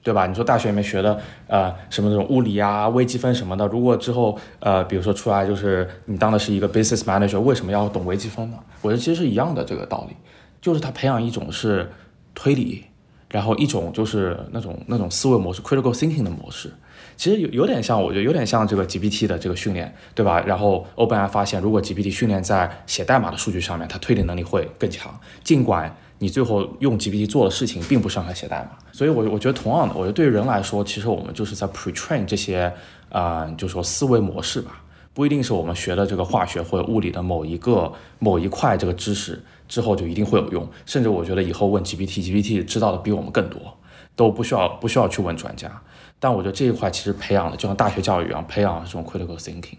[0.00, 0.26] 对吧？
[0.26, 8.56] 你说大学里面学的，呃，什么那种物理啊、微积分什么的，如果之后，呃，比如说出来就是你当的是一个 business manager，为什么要懂微积分呢？
[8.80, 10.16] 我觉得其实是一样的这个道理，
[10.62, 11.90] 就是他培养一种是
[12.34, 12.84] 推理，
[13.30, 16.72] 然后一种就是那种那种思维模式 critical thinking 的模式，
[17.16, 20.40] 其实有有点像，我觉得有点像这个 GPT 的这个训练，对吧？
[20.46, 25.94] 然后 OpenAI 发现，如果 GPT 训练在写代码的数据上面，它推理能力会更强，尽管。
[26.20, 28.70] 你最后用 GPT 做的事情并不是让它写代码。
[28.90, 32.64] 所以，我我觉得同样的，我觉得对于人来说，其实我们就是在 pre-train 这些
[33.08, 34.82] 啊、呃，就说思维模式吧。
[35.14, 43.78] 不一定是我们学的这个化学或者物理的某一个某一块这个知识之后就一定会有用，甚至我觉得以后问 GPT，GPT 知道的比我们更多，
[44.16, 45.80] 都不需要不需要去问专家。
[46.18, 49.76] 但我觉得这一块其实培养的就像大学教育一样，培养的是这种 critical thinking，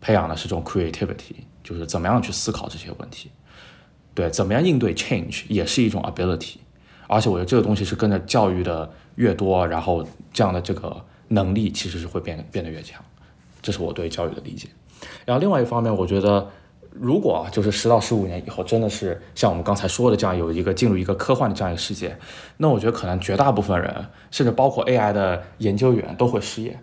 [0.00, 3.30] 培养的是这种 creativity，就是怎么样去思考这些问题，
[4.12, 6.56] 对，怎么样应对 change 也是一种 ability。
[7.06, 13.02] 而且我觉得这个东西是跟着教育的越多，然后这样的这个能力其实是会变变得越强。
[13.62, 14.68] 这是我对教育的理解。
[15.24, 16.50] 然后另外一方面，我觉得
[16.94, 22.16] 如果就是十到十五年以后，真的是像我们刚才说的这样有一个进入一个科幻的这样一个世界，
[22.58, 23.92] 那我觉得可能绝大部分人，
[24.30, 26.78] 甚至包括 AI 的研究员都会失业，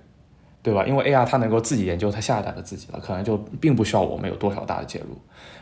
[0.61, 0.85] 对吧？
[0.85, 5.17] 因为 AI 它能够自己研究它下一代的自己了，可能就并不需要我们有多少大的介入。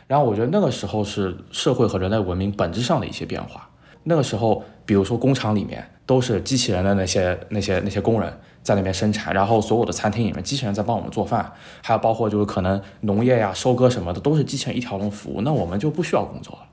[0.07, 3.69] 然后我觉得那个时候是社会和人类文明本质上的一些变化。
[4.01, 8.33] 那个时候，比如说工厂里面都是机器人的那些那些那些工人。
[8.61, 11.51] 在那边生产，然后所有的餐厅里面机器人在帮我们做饭，
[11.81, 16.65] 还有包括就是可能农业呀、收割什么的都是机器人一条龙服务，那我们就不需要工作了。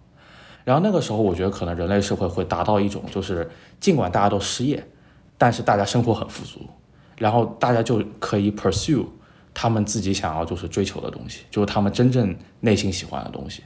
[0.64, 4.84] 然后那个时候，我觉得可能人类社会会达到一种，就是尽管大家都失业，
[5.38, 6.60] 但是大家生活很富足，
[7.16, 9.06] 然后大家就可以 pursue
[9.54, 13.62] 他们自己想要就是追求的东西，就是他们真正内心喜欢的东西。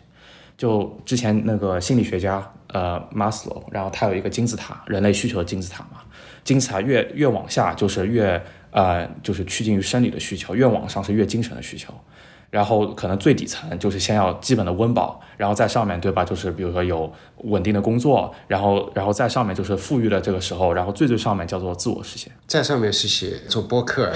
[0.59, 6.03] 就之前那个心理学家呃 Maslow，然后他有一个金字塔，人类需求的金字塔嘛。
[6.45, 11.93] 精彩越越往下，就是越呃，就是趋近于生理的需求；越往上是越精神的需求。
[12.51, 16.25] 然后可能最底层就是先要基本的温饱，然后在上面对吧？
[16.25, 17.11] 就是比如说有
[17.45, 22.33] 稳定的工作，然后然后在上面就是富裕的这个时候，然后最最上面叫做自我实现。
[22.49, 24.13] 在上面是写做播客，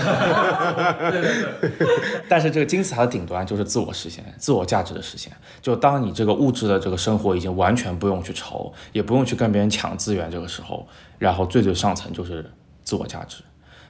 [2.29, 5.33] 但是这个金字塔的顶端就是自我实现、自我价值的实现。
[5.63, 10.85] 就当你这个物质的这个生活已经完全不用去愁，也不用去跟别人抢资源这个时候，
[11.21, 12.45] 然后最最上层就是
[12.83, 13.45] 自我价值。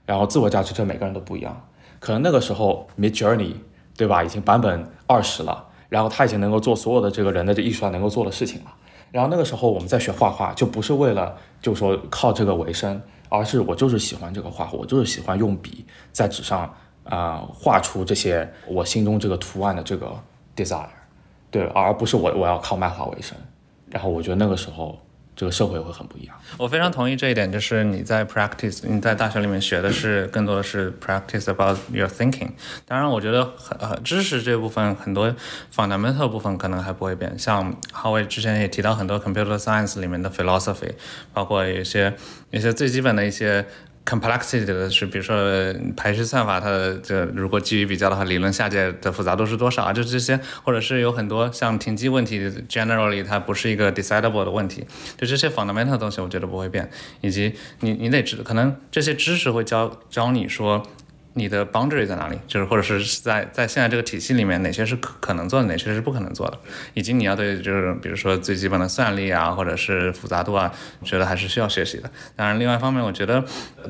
[0.04, 1.66] 然后自我价值这每个人都不一样，
[1.98, 3.54] 可能那个时候 Mid Journey。
[3.96, 4.22] 对吧？
[4.24, 8.74] 已经版本二十了，然后他已经能够做所有的这个人的这艺术上能够做的事情了。
[9.10, 16.74] 然后那个时候我们在学画画，就不是为了就说靠这个为生，而是我就是喜欢这个画，我就是喜欢用笔在纸上
[17.04, 20.12] 啊、画出这些我心中这个图案的这个
[20.56, 20.86] desire，
[21.50, 23.36] 对，而不是我我要靠漫画为生。
[23.90, 24.98] 然后我觉得那个时候。
[25.36, 26.36] 这个社会会很不一样。
[26.56, 32.50] 我非常同意这一点，就是你在 practice，你在大学里面学的是更多的是 practice about your thinking。
[32.86, 35.34] 当然，我觉得很呃知识这部分很多
[35.74, 37.38] fundamental 部分可能还不会变。
[37.38, 40.92] 像浩伟之前也提到很多 computer science 里面的 philosophy，
[41.32, 42.14] 包括有些
[42.50, 43.66] 一些最基本的一些。
[44.04, 45.36] Complexity 的是，比如说
[45.96, 49.92] 排序算法，它的这如果基于比较的话，理论下界的复杂度是多少啊？
[49.92, 52.38] 就这些，或者是有很多像停机问题
[52.68, 54.84] ，generally 它不是一个 decidable 的问题，
[55.16, 56.90] 就这些 fundamental 的东西，我觉得不会变。
[57.20, 60.86] 以及你你得知，可能这些知识会教教你说。
[61.34, 62.38] 你的 boundary 在哪里？
[62.46, 66.58] 就是或者是在在现在这个体系里面，哪些是可可能做的，哪些是不可能做的，
[66.94, 70.72] 以及你要对就是比如说最基本的算力啊，或者是复杂度啊，
[71.02, 72.10] 觉得还是需要学习的。
[72.34, 73.44] 当然，另外一方面，我觉得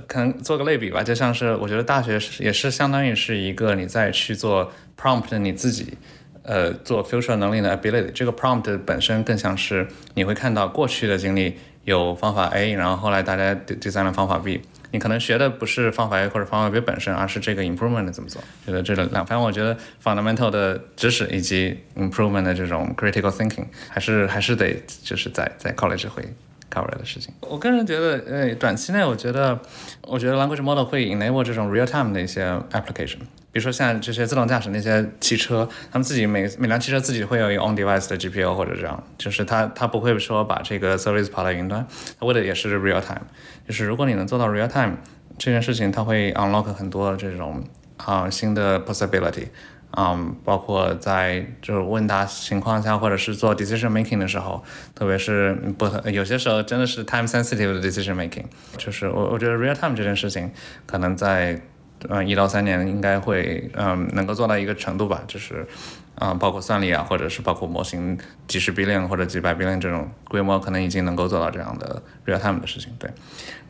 [0.06, 5.98] 可能做个类比吧，就像是我觉得大学是也是相当于是一个你再去做 prompt 你自己。
[6.46, 14.60] 呃，做 future 能力的 ability，这个 prompt 本身更像是你会看到过去的经历有方法 A，然后后来大家 design 了方法 B。
[14.94, 18.40] 你可能学的不是方法 A 或者方法 B 本身，而是这个 improvement 怎么做。
[18.64, 26.22] 觉得这个两，方我觉得 fundamental 的知识以及 improvement 的这种 critical thinking，还是还是得就是在在 college 会
[26.72, 27.34] cover 的事情。
[27.40, 29.60] 我个人觉得，呃，短期内我觉得，
[30.02, 33.18] 我觉得 language model 会 enable 这种 real time 的一些 application。
[33.54, 41.86] 比如说像这些自动驾驶那些汽车，他们自己每每辆汽车自己会有一个 on device 的 GPU 或者这样，就是它它不会说把这个 service 跑到云端，
[42.18, 43.22] 它为的也是 real time。
[43.68, 44.96] 就是如果你能做到 real time
[45.38, 47.62] 这件事情，它会 unlock 很多这种
[47.98, 49.46] 啊、新的 possibility。
[49.96, 54.60] 嗯，包括在就是问答情况下，或者是做 decision making 的时候，
[54.92, 58.42] 特别是不有些时候真的是 time sensitive 的 decision making，
[58.76, 60.50] 就是我我觉得 real time 这件事情
[60.84, 61.60] 可能在
[62.08, 65.66] 嗯一到三年应该会嗯能够做到一个程度吧，就是
[66.16, 73.10] 嗯、包括算力啊，或者是包括模型几十 billion 或者几百 billion 这种规模，可能已经能够做到这样的 real time 的事情，对，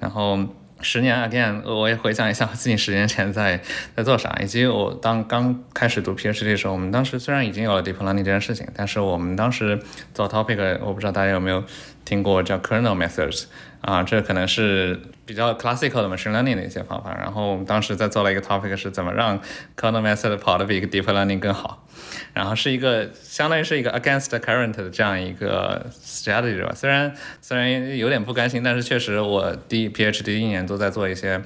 [0.00, 0.38] 然后。
[0.80, 3.58] 十年 again，我也回想一下我自己十年前在
[3.96, 9.80] 在做啥，以及我当刚开始读 PhD 的时候，我们当时虽然已经有了 deep learning 这件事情，但是我们当时
[10.12, 11.64] 做 topic，我不知道大家有没有
[12.04, 13.44] 听过叫 kernel methods
[13.80, 17.14] 啊，这可能是比较 classical 的 machine learning 的一些方法。
[17.18, 19.40] 然后我们当时在做了一个 topic 是怎么让
[19.76, 21.86] kernel method 跑得比 deep learning 更好，
[22.32, 26.72] 然后是一个相当于是一个 against the current 的这样一个 strategy 吧。
[26.74, 31.42] 虽然虽然有点不甘心，但是确实我第 PhD 一年都在做一些。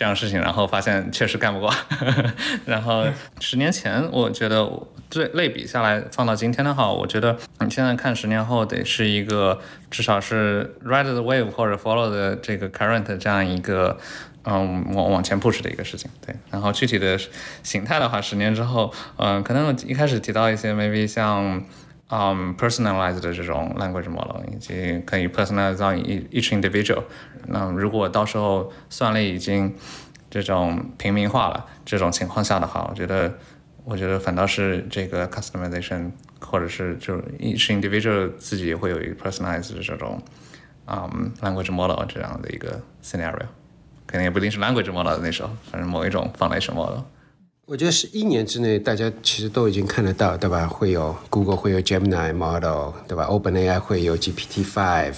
[0.00, 1.70] 这样事情，然后发现确实干不过。
[2.64, 3.04] 然后
[3.38, 4.66] 十年前，我觉得
[5.10, 13.98] 对类比下来，放到今天的话，我觉得你现在看十年后得是一个至少是 ride the wave 或者 follow 的这个 current 这样一个
[14.44, 16.10] 嗯往往前 push 的一个事情。
[16.26, 17.20] 对，然后具体的
[17.62, 21.62] 形态的话，十年之后，嗯，可能我一开始提到一些 maybe 像。
[22.12, 27.04] 嗯，personalized 的这种 language model，以及可以 personalize 到 each individual。
[27.46, 29.72] 那如果到时候算力已经
[30.28, 33.32] 这种平民化了，这种情况下的话，我觉得，
[33.84, 40.20] 我觉得反倒是这个 customization，或者是就 each individual 自己会有一个 personalized 的这种
[40.86, 43.46] 嗯 language model 这样的一个 scenario，
[44.08, 47.02] 肯定也不一定是 language model 那时候，反正某一种 foundation model。
[47.70, 50.66] 我觉得是一年之内，大家其实都已经看得到，对吧？
[50.66, 55.14] 会有 Google 会有 Gemini model，对吧？OpenAI 会有 GPT-5，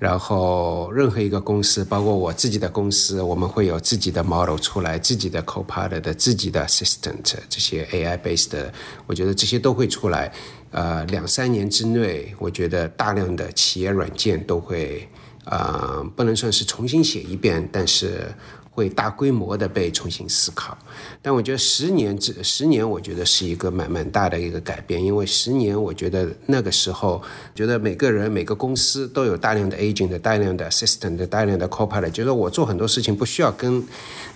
[0.00, 8.74] 然后任何一个公司，包括我自己的公司，我们会有自己的 model 出来，自己的 Copilot 的自己的 assistant 这些 AI based 的，
[9.06, 10.32] 我觉得这些都会出来。
[10.72, 15.08] 呃，两三年之内，我觉得大量的企业软件都会，
[15.44, 18.26] 呃，不能算是重新写一遍，但是。
[18.74, 20.76] 会大规模的被重新思考，
[21.20, 27.22] 但我觉得十年这十年，我觉得是一个蛮蛮大的一个改变，因为十年，我觉得那个时候，
[27.54, 33.84] 觉得每个人每个公司都有大量的 agent、大量的 assistant、大量的 copilot，觉得我做很多事情不需要跟，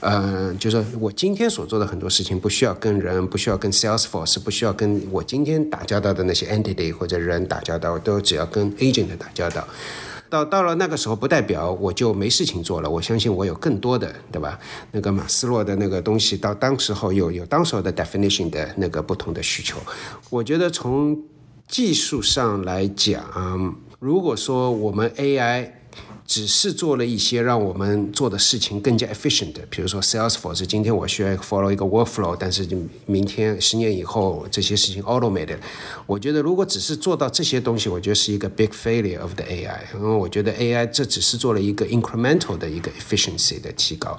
[0.01, 9.67] 呃，就是我今天所做的很多事情不需要跟人，不需要跟 Salesforce，不需要跟我今天打交道的那些 entity 或者人打交道，都只要跟 agent 打交道。
[10.29, 12.89] 到到了那个时候，不代表我就没事情做了。
[12.89, 14.59] 我相信我有更多的，对吧？
[14.93, 19.79] 那个马斯洛的那个东西，到当时候有有当时候的 definition 的那个不同的需求。
[20.31, 21.19] 我觉得从
[21.69, 25.71] 技术上来讲，如果说我们 AI。
[26.27, 32.67] 只是做了一些让我们做的事情更加 efficient，比如说 Salesforce，今天我需要 follow 一个 workflow，但是
[33.07, 35.59] 明天十年以后这些事情 automated。
[36.05, 39.79] 我觉得如果只是做到这些东西，我觉得是一个 big failure of the AI。
[39.95, 44.19] 因为我觉得 AI 这只是做了一个 incremental 的一个 efficiency 的提高。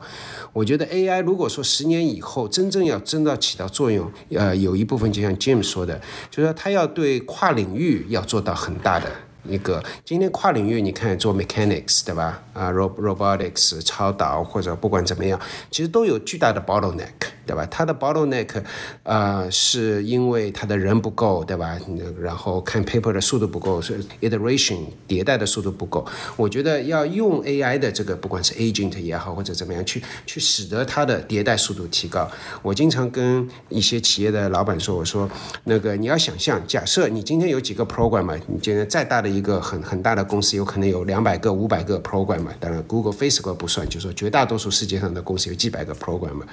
[0.54, 6.00] 我觉得 AI 如果说十年以后真正要真的起到作用，呃，有一部分就像 Jim 说的，
[6.32, 9.12] 就是说他要对跨领域要做到很大的。
[9.48, 12.42] 一个今天跨领域，你看做 mechanics 对吧？
[12.54, 15.40] 啊，rob robotics 超导或者不管怎么样，
[15.72, 17.08] 其实都有巨大的 bottleneck。
[17.48, 17.66] 对吧？
[17.72, 18.62] 它的 bottleneck，
[19.04, 21.80] 呃，是因为它的人不够，对吧？
[22.20, 26.06] 然后看 paper 的速度不够，是 iteration 迭代的速度不够。
[26.36, 32.30] 我觉得要用 AI 的这个，不管是 agent 也好，或者怎么样，去去使得它的迭代速度提高。
[32.62, 35.30] 我经常跟一些企业的老板说，我说
[35.64, 42.52] 那个你要想象，假设你今天有几个 program 嘛，你今天再大的一个很很大的公司，有可能有两百个、五百个 program 嘛。
[42.60, 46.46] 当然，Google、Facebook 不算，就是说绝大多数世界上的公司有几百个 program 嘛。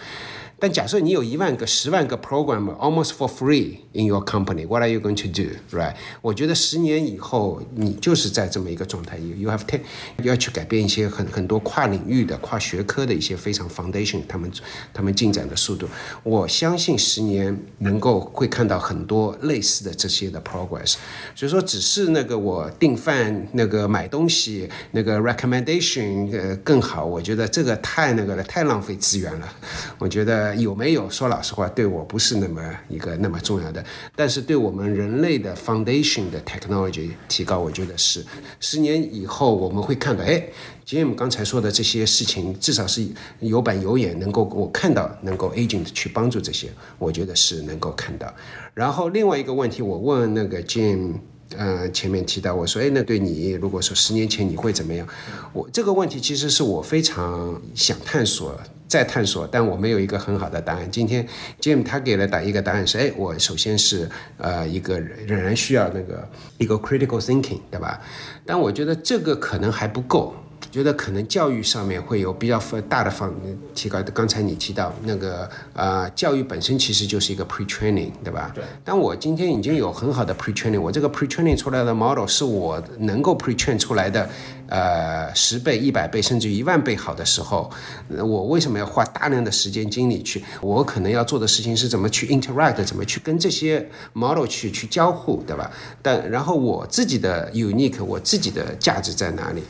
[0.59, 5.95] 但假设你有一万个、十万个 programmer almost for free in your company, what are you going to do, right?
[6.23, 9.81] 我觉得十年以后，你就是在这么一个状态，you you have ten
[10.23, 14.51] 要去改变一些很很多跨领域的、跨学科的一些非常 foundation，他们
[14.93, 15.87] 他们进展的速度，
[16.23, 20.95] 我相信十年能够会看到很多类似的这些的 progress。
[21.35, 29.53] 所以说，只是那个我订饭、那个买东西、那个 recommendation 呃更好，我觉得这个太那个了，太浪费资源了。
[29.99, 30.44] 我觉得。
[30.45, 33.83] 呃有没有说老实话，对我不是那么一个那么重要的，
[34.15, 38.25] 但是对我们人类的 foundation 的 technology 提高，我觉得是
[38.61, 40.47] 十年以后我们会看到，哎
[40.87, 43.07] ，Jim 刚才说的这些事情，至少是
[43.41, 46.69] 有板有眼，能够我看到，能够 agent 去帮助这些，
[46.99, 48.33] 我觉得是能够看到。
[48.75, 51.15] 然后另外一个问题，我问那个 Jim。
[51.57, 55.07] 呃，前面提到我说，哎，那对你，如果说十年前你会怎么样？
[55.53, 60.91] 我这个问题其实是我非常想探索、在探索，但我没有一个很好的答案。
[60.91, 61.27] 今天
[61.61, 64.09] Jim 他给了答一个答案是，哎，我首先是
[64.39, 66.29] 呃一个仍然需要那个
[66.59, 68.01] 一个 critical thinking，对吧？
[68.47, 70.35] 但我觉得这个可能还不够。
[70.75, 73.33] 觉得可能教育上面会有比较大的方
[73.77, 74.03] 提高。
[74.13, 78.51] 刚才你提到那个呃，教育本身其实就是一个 pre training，对吧？
[78.53, 78.65] 对。
[78.83, 84.29] 但我今天已经有很好的 pre training，我这个 pre training 出来的 model 是我能够 pre train 出来的，
[84.67, 87.71] 呃，十倍、一百倍甚至一万倍好的时候，
[88.09, 90.43] 我为什么要花大量的时间精力去？
[90.61, 95.71] 我可能要做的事情是怎么去 interact，怎么去跟这些 model 去去交互，对吧？
[96.03, 99.63] 但然后我自己的 unique，我自己的价值在哪里？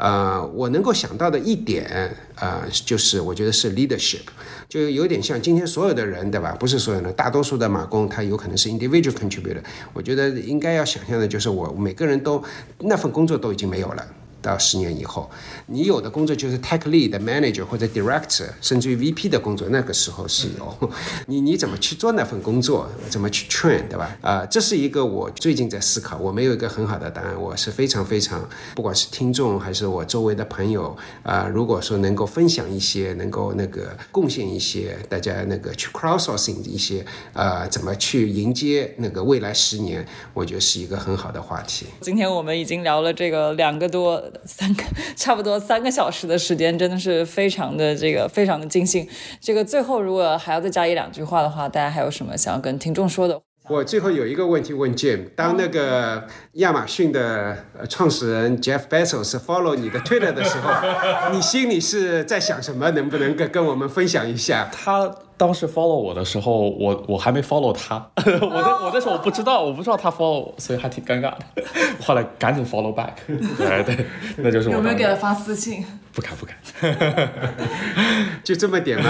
[0.00, 4.22] 呃，我能够想到的一点，呃，就是我觉得是 leadership，
[4.66, 6.56] 就有点像今天所有的人，对吧？
[6.58, 9.62] 不是所有人，大多数的马工他有可能是 individual contributor。
[9.92, 12.42] 我觉得应该要想象的就是我每个人都
[12.78, 14.06] 那份工作都已经没有了。
[14.42, 15.30] 到十年以后，
[15.66, 20.90] 你有的工作就是 tech lead、manager 或者 director，甚至于 VP 的工作，那个时候是有。
[21.26, 22.88] 你你怎么去做那份工作？
[23.08, 24.16] 怎么去 train，对吧？
[24.20, 27.40] 啊，这是一个我最近在思考，我没有一个很好的答案。
[27.40, 41.86] 我是非常非常，不管是听众还是我周围的朋友啊，如果说能够分享一些，能够那个贡献一些，大家那个去 crowdsourcing 一些，呃，怎么去迎接那个未来十年，我觉得是一个很好的话题。
[42.00, 44.29] 今天我们已经聊了这个两个多。
[44.44, 44.82] 三个
[45.16, 49.06] 差不多三个小时的时间，真的是非常的这个非常的尽兴。
[49.40, 53.40] 这个最后如果还要再加一两句话的话，大家还有什么想要跟听众说的？
[53.68, 60.70] 我最后有一个问题问 Jim：当那个亚马逊的创始人 Jeff Bezos follow 你的 Twitter 的时候，
[61.32, 62.90] 你心里是在想什么？
[62.90, 64.68] 能不能跟跟我们分享一下？
[64.72, 65.14] 他。
[65.40, 67.96] 当时 follow 我的时候，我我还没 follow 他，
[68.42, 71.38] 我那我那时候我不知道，我不知道他 follow 我，所以还挺尴尬的。
[72.04, 73.12] 后来赶紧 follow back，
[73.56, 74.04] 对 对，
[74.36, 74.74] 那就是我。
[74.74, 75.82] 有没有给他发私信？
[76.12, 76.56] 不 敢不敢，
[78.42, 79.08] 就这么点吗？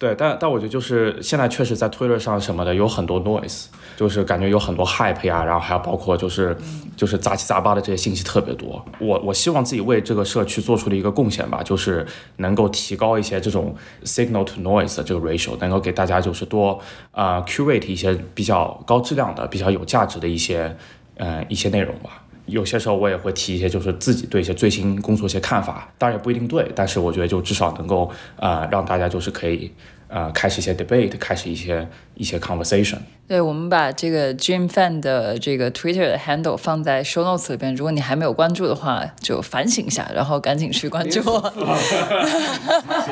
[0.00, 6.56] 对，但但我觉得就是现在确实在 Twitter 上什么的有很多 noise，就是感觉有很多 hype 呀，然后还有包括就是
[6.96, 8.84] 就是杂七杂八的这些信息特别多。
[8.98, 12.04] 我我希望自己为这个社区做出的一个贡献吧，就是
[12.38, 13.72] 能够提高一些这种
[14.04, 14.89] signal to noise。
[15.04, 16.78] 这个 ratio 能够给大家就是多
[17.12, 20.76] 呃 curate 一些比较高质量的、比较有价值的一些
[21.16, 22.24] 呃一些内容吧。
[22.46, 29.72] 有些时候我也会提一些就是自己对一些最新工作一些看法，当然也不一定对，但是我觉得就至少能够呃让大家就是可以。
[30.10, 32.98] 呃，开始一些 debate，开始一些一些 conversation。
[33.28, 41.20] 对，我们把这个 Jim Fan 的这个 Twitter 的 handle 放在 show notes 里边，如果你还没有关注的话，就反省一下，然后赶紧去关注。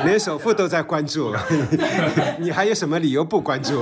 [0.03, 1.41] 连首富都在关注了，
[2.37, 3.81] 你还有什么理由不关注？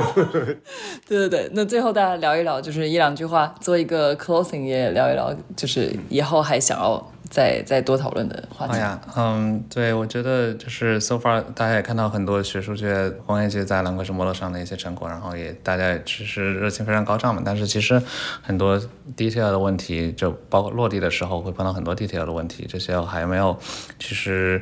[1.10, 7.12] 对对对，那最后大家聊一聊，就是一两句话，做一个 closing，也聊一聊，就是以后还想要。
[7.30, 8.74] 再再多讨论的话题。
[8.74, 17.42] 好呀，嗯，对，我觉得就是 so far，大家也看到很多学术界、工业界在蓝格式模式上的一些成果，然后也大家其实热情非常高涨嘛。
[17.46, 18.02] 但是其实
[18.42, 18.80] 很多
[19.16, 23.58] detail 的问题，就包括落地的时候会碰到很多 detail 的问题，这些还没有，
[24.00, 24.62] 其实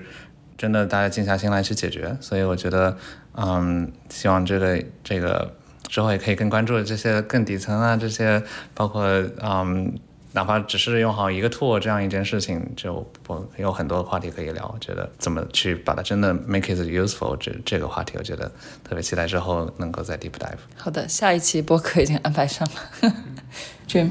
[0.58, 2.18] 真的大家静下心来去解决。
[2.20, 2.98] 所以我觉得，
[3.34, 5.54] 嗯，希望这个这个
[5.88, 8.42] 之后也可以更关注这些更底层啊，这些
[8.74, 9.04] 包括
[9.44, 9.94] 嗯。
[10.36, 12.94] 哪怕只是用好一个 tool 这样一件事情，就
[13.28, 14.70] 我有很多话题可以聊。
[14.74, 18.52] 我觉得怎么去把它真的 make it useful 这这个话题，我觉得
[18.84, 20.58] 特别期待之后能够再 deep dive。
[20.76, 23.14] 好的，下一期播客已经安排上了。
[23.88, 24.10] Jim，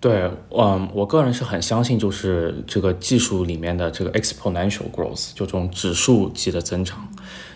[0.00, 7.08] 对，嗯，我个人是很相信，就是这个技术里面的这个 exponential growth，就这种指数级的增长。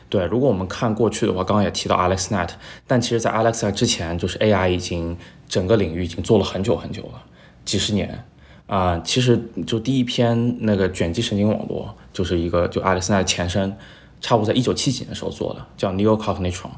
[0.08, 2.50] 对，如果我们看过去的话，刚刚也提到 AlexNet，
[2.84, 5.16] 但其实在 AlexNet 之前，就是 AI 已经
[5.48, 7.22] 整个领域已经做了很久很久了。
[7.64, 8.24] 几十年
[8.66, 13.76] 啊，其实就第一篇那个卷积神经网络就是一个就 AlexNet 前身，
[14.20, 16.70] 差不多在一九七几年的时候做的，叫 NeoCognitron。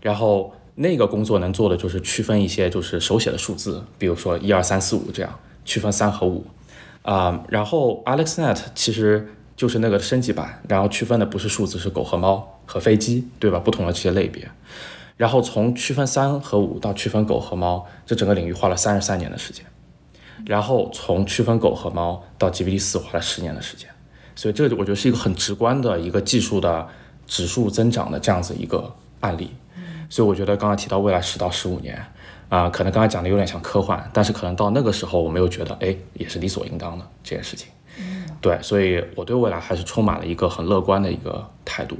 [0.00, 6.46] 然后那个工作能做的就是区分一些就是手写的数字，比如说一二三四五这样区分三和五
[7.02, 7.42] 啊。
[7.48, 13.58] 然后 AlexNet 其实就是那个升级版，然后区分的不是数字，是狗和猫和飞机，对吧？
[13.58, 14.48] 不同的这些类别。
[15.16, 19.64] 然后从区分三和五到区分狗和猫，这整个领域花了三十三年的时间。
[20.46, 23.88] 然后从区分狗和猫到 GPT 四花了十年的时间，
[24.34, 26.86] 所以这个我觉得是一个很直观的一个技术的
[27.26, 29.50] 指数增长的这样子一个案例。
[30.10, 32.04] 所以我觉得刚刚提到未来十到十五年，
[32.48, 37.68] 啊，可能刚才讲的有点像科幻，但是可能到那个时候我们又觉得，哎，也是理所应当的这件事情。
[38.40, 41.96] 对，所以我对未来还是充满了一个很乐观的一个态度。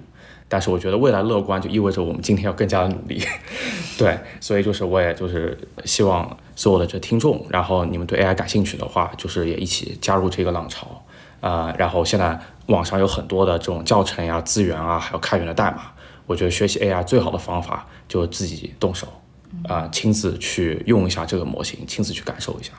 [0.47, 3.25] 但是我觉得未来乐观就意味着我们今天要更加的努力，
[3.97, 11.05] 对，所以就是我也就是希望所有的这听众，然后你们对 AI 感兴趣的话，就是也一起加入这个浪潮，
[11.41, 15.93] 啊，然后现在网上有很多的这种教程呀、资源啊，还有开源的代码，
[16.27, 19.07] 我觉得学习 AI 最好的方法就是自己动手，
[19.69, 22.73] 啊，亲自去用一下这个模型，亲自去感受一下。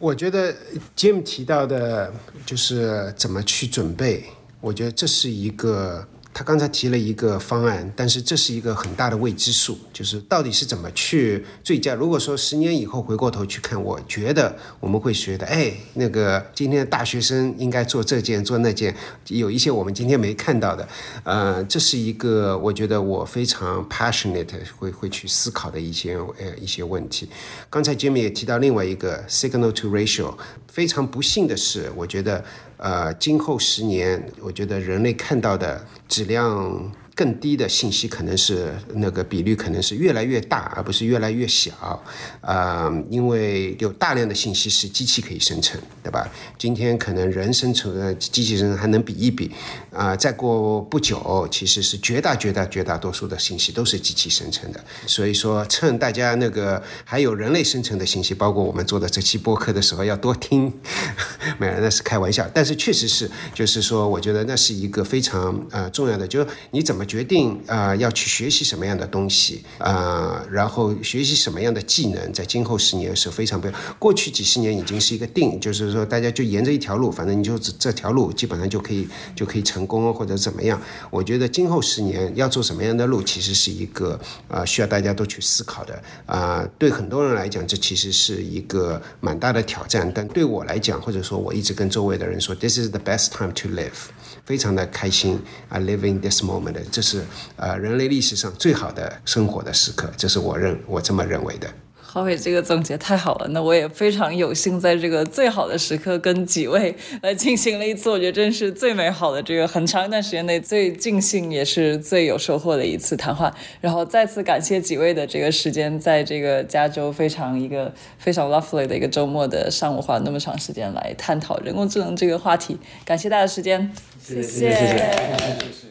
[0.00, 0.54] 我觉得
[0.96, 2.12] Jim 提到的
[2.44, 4.24] 就是怎么去准备，
[4.60, 6.06] 我觉得这是一个。
[6.34, 11.94] 他刚才提了一个方案，但是这是一个很大的未知数，就是到底是怎么去最佳。
[11.94, 18.96] 如果说十年以后回过头去看，我觉得我们会觉得，哎，那个今天的大学生应该做这件做那件，
[19.28, 20.88] 有一些我们今天没看到的，
[21.24, 27.28] 呃，这是一个我觉得我非常 passionate 会会去思考的一些呃一些问题。
[27.68, 30.34] 刚才 Jimmy 也提到另外一个 signal to ratio，
[30.66, 32.42] 非常不幸的是，我觉得。
[32.82, 36.92] 呃，今后十年，我觉得人类看到的质量。
[37.14, 42.02] 更低的信息可能是那个比率可能是越来越大，而不是越来越小，
[42.40, 46.26] 啊，因为有大量的信息是机器可以生成，对吧？
[46.56, 49.50] 今天可能人生成的机器人还能比一比，
[49.92, 54.82] 啊，再过不久，其实是绝大绝大绝大多数的信息都是机器生成的。
[55.06, 60.72] 所以说，趁大家那个还有人类生成的信息，包括我们做的这期播客的时候，要多听。
[61.60, 67.01] 没有，那是开玩笑，但是确实是，就是说，我觉得那是一个非常呃重要的，就是你怎么。
[67.04, 73.68] 决定啊，要去学习什么样的东西啊，然后学习什么样的技能，在今后十年是非常不。
[73.98, 80.80] 过去几十年已经是一个定，就是说大家就沿着一条路，反正你就这条路基本上就可以就可以成功或者怎么样。
[81.10, 86.66] 我觉得今后十年要走什么样的路，其实是一个啊需要大家都去思考的啊。
[86.78, 94.10] 对很多人来讲，这其实是一个蛮大的挑战，但对我来讲，或者说我一直跟周围的人说，This is the best time to live。
[94.44, 97.24] 非常的开心啊，living this moment，这是
[97.56, 101.72] 呃人类历史上最好的生活的时刻，这是我认我这么认为的。
[102.12, 113.50] 郝伟这个总结太好了，那我也非常有幸在这个最好的时刻跟几位来进行了一次，我觉得真是最美好的这个很长一段时间内最尽兴也是最有收获的一次谈话。
[113.80, 123.90] 然后再次感谢几位的这个时间，在这个加州非常一个非常 lovely 的一个周末的上午花那么长时间来探讨人工智能这个话题，感谢大家时间，
[124.22, 125.88] 谢谢谢谢。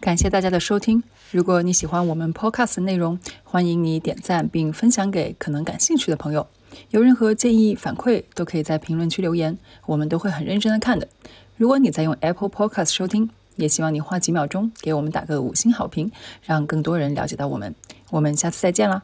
[0.00, 1.02] 感谢大家的收听。
[1.34, 6.46] 如果你喜欢我们 Podcast 的内容，欢迎你点赞并分享给可能感兴趣的朋友。
[6.90, 11.08] 有任何建议反馈，都可以在评论区留言，我们都会很认真的看的。
[11.56, 16.12] 如果你在用 Apple Podcast 收听，也希望你花几秒钟给我们打个五星好评，
[16.44, 17.74] 让更多人了解到我们。
[18.10, 19.02] 我们下次再见啦！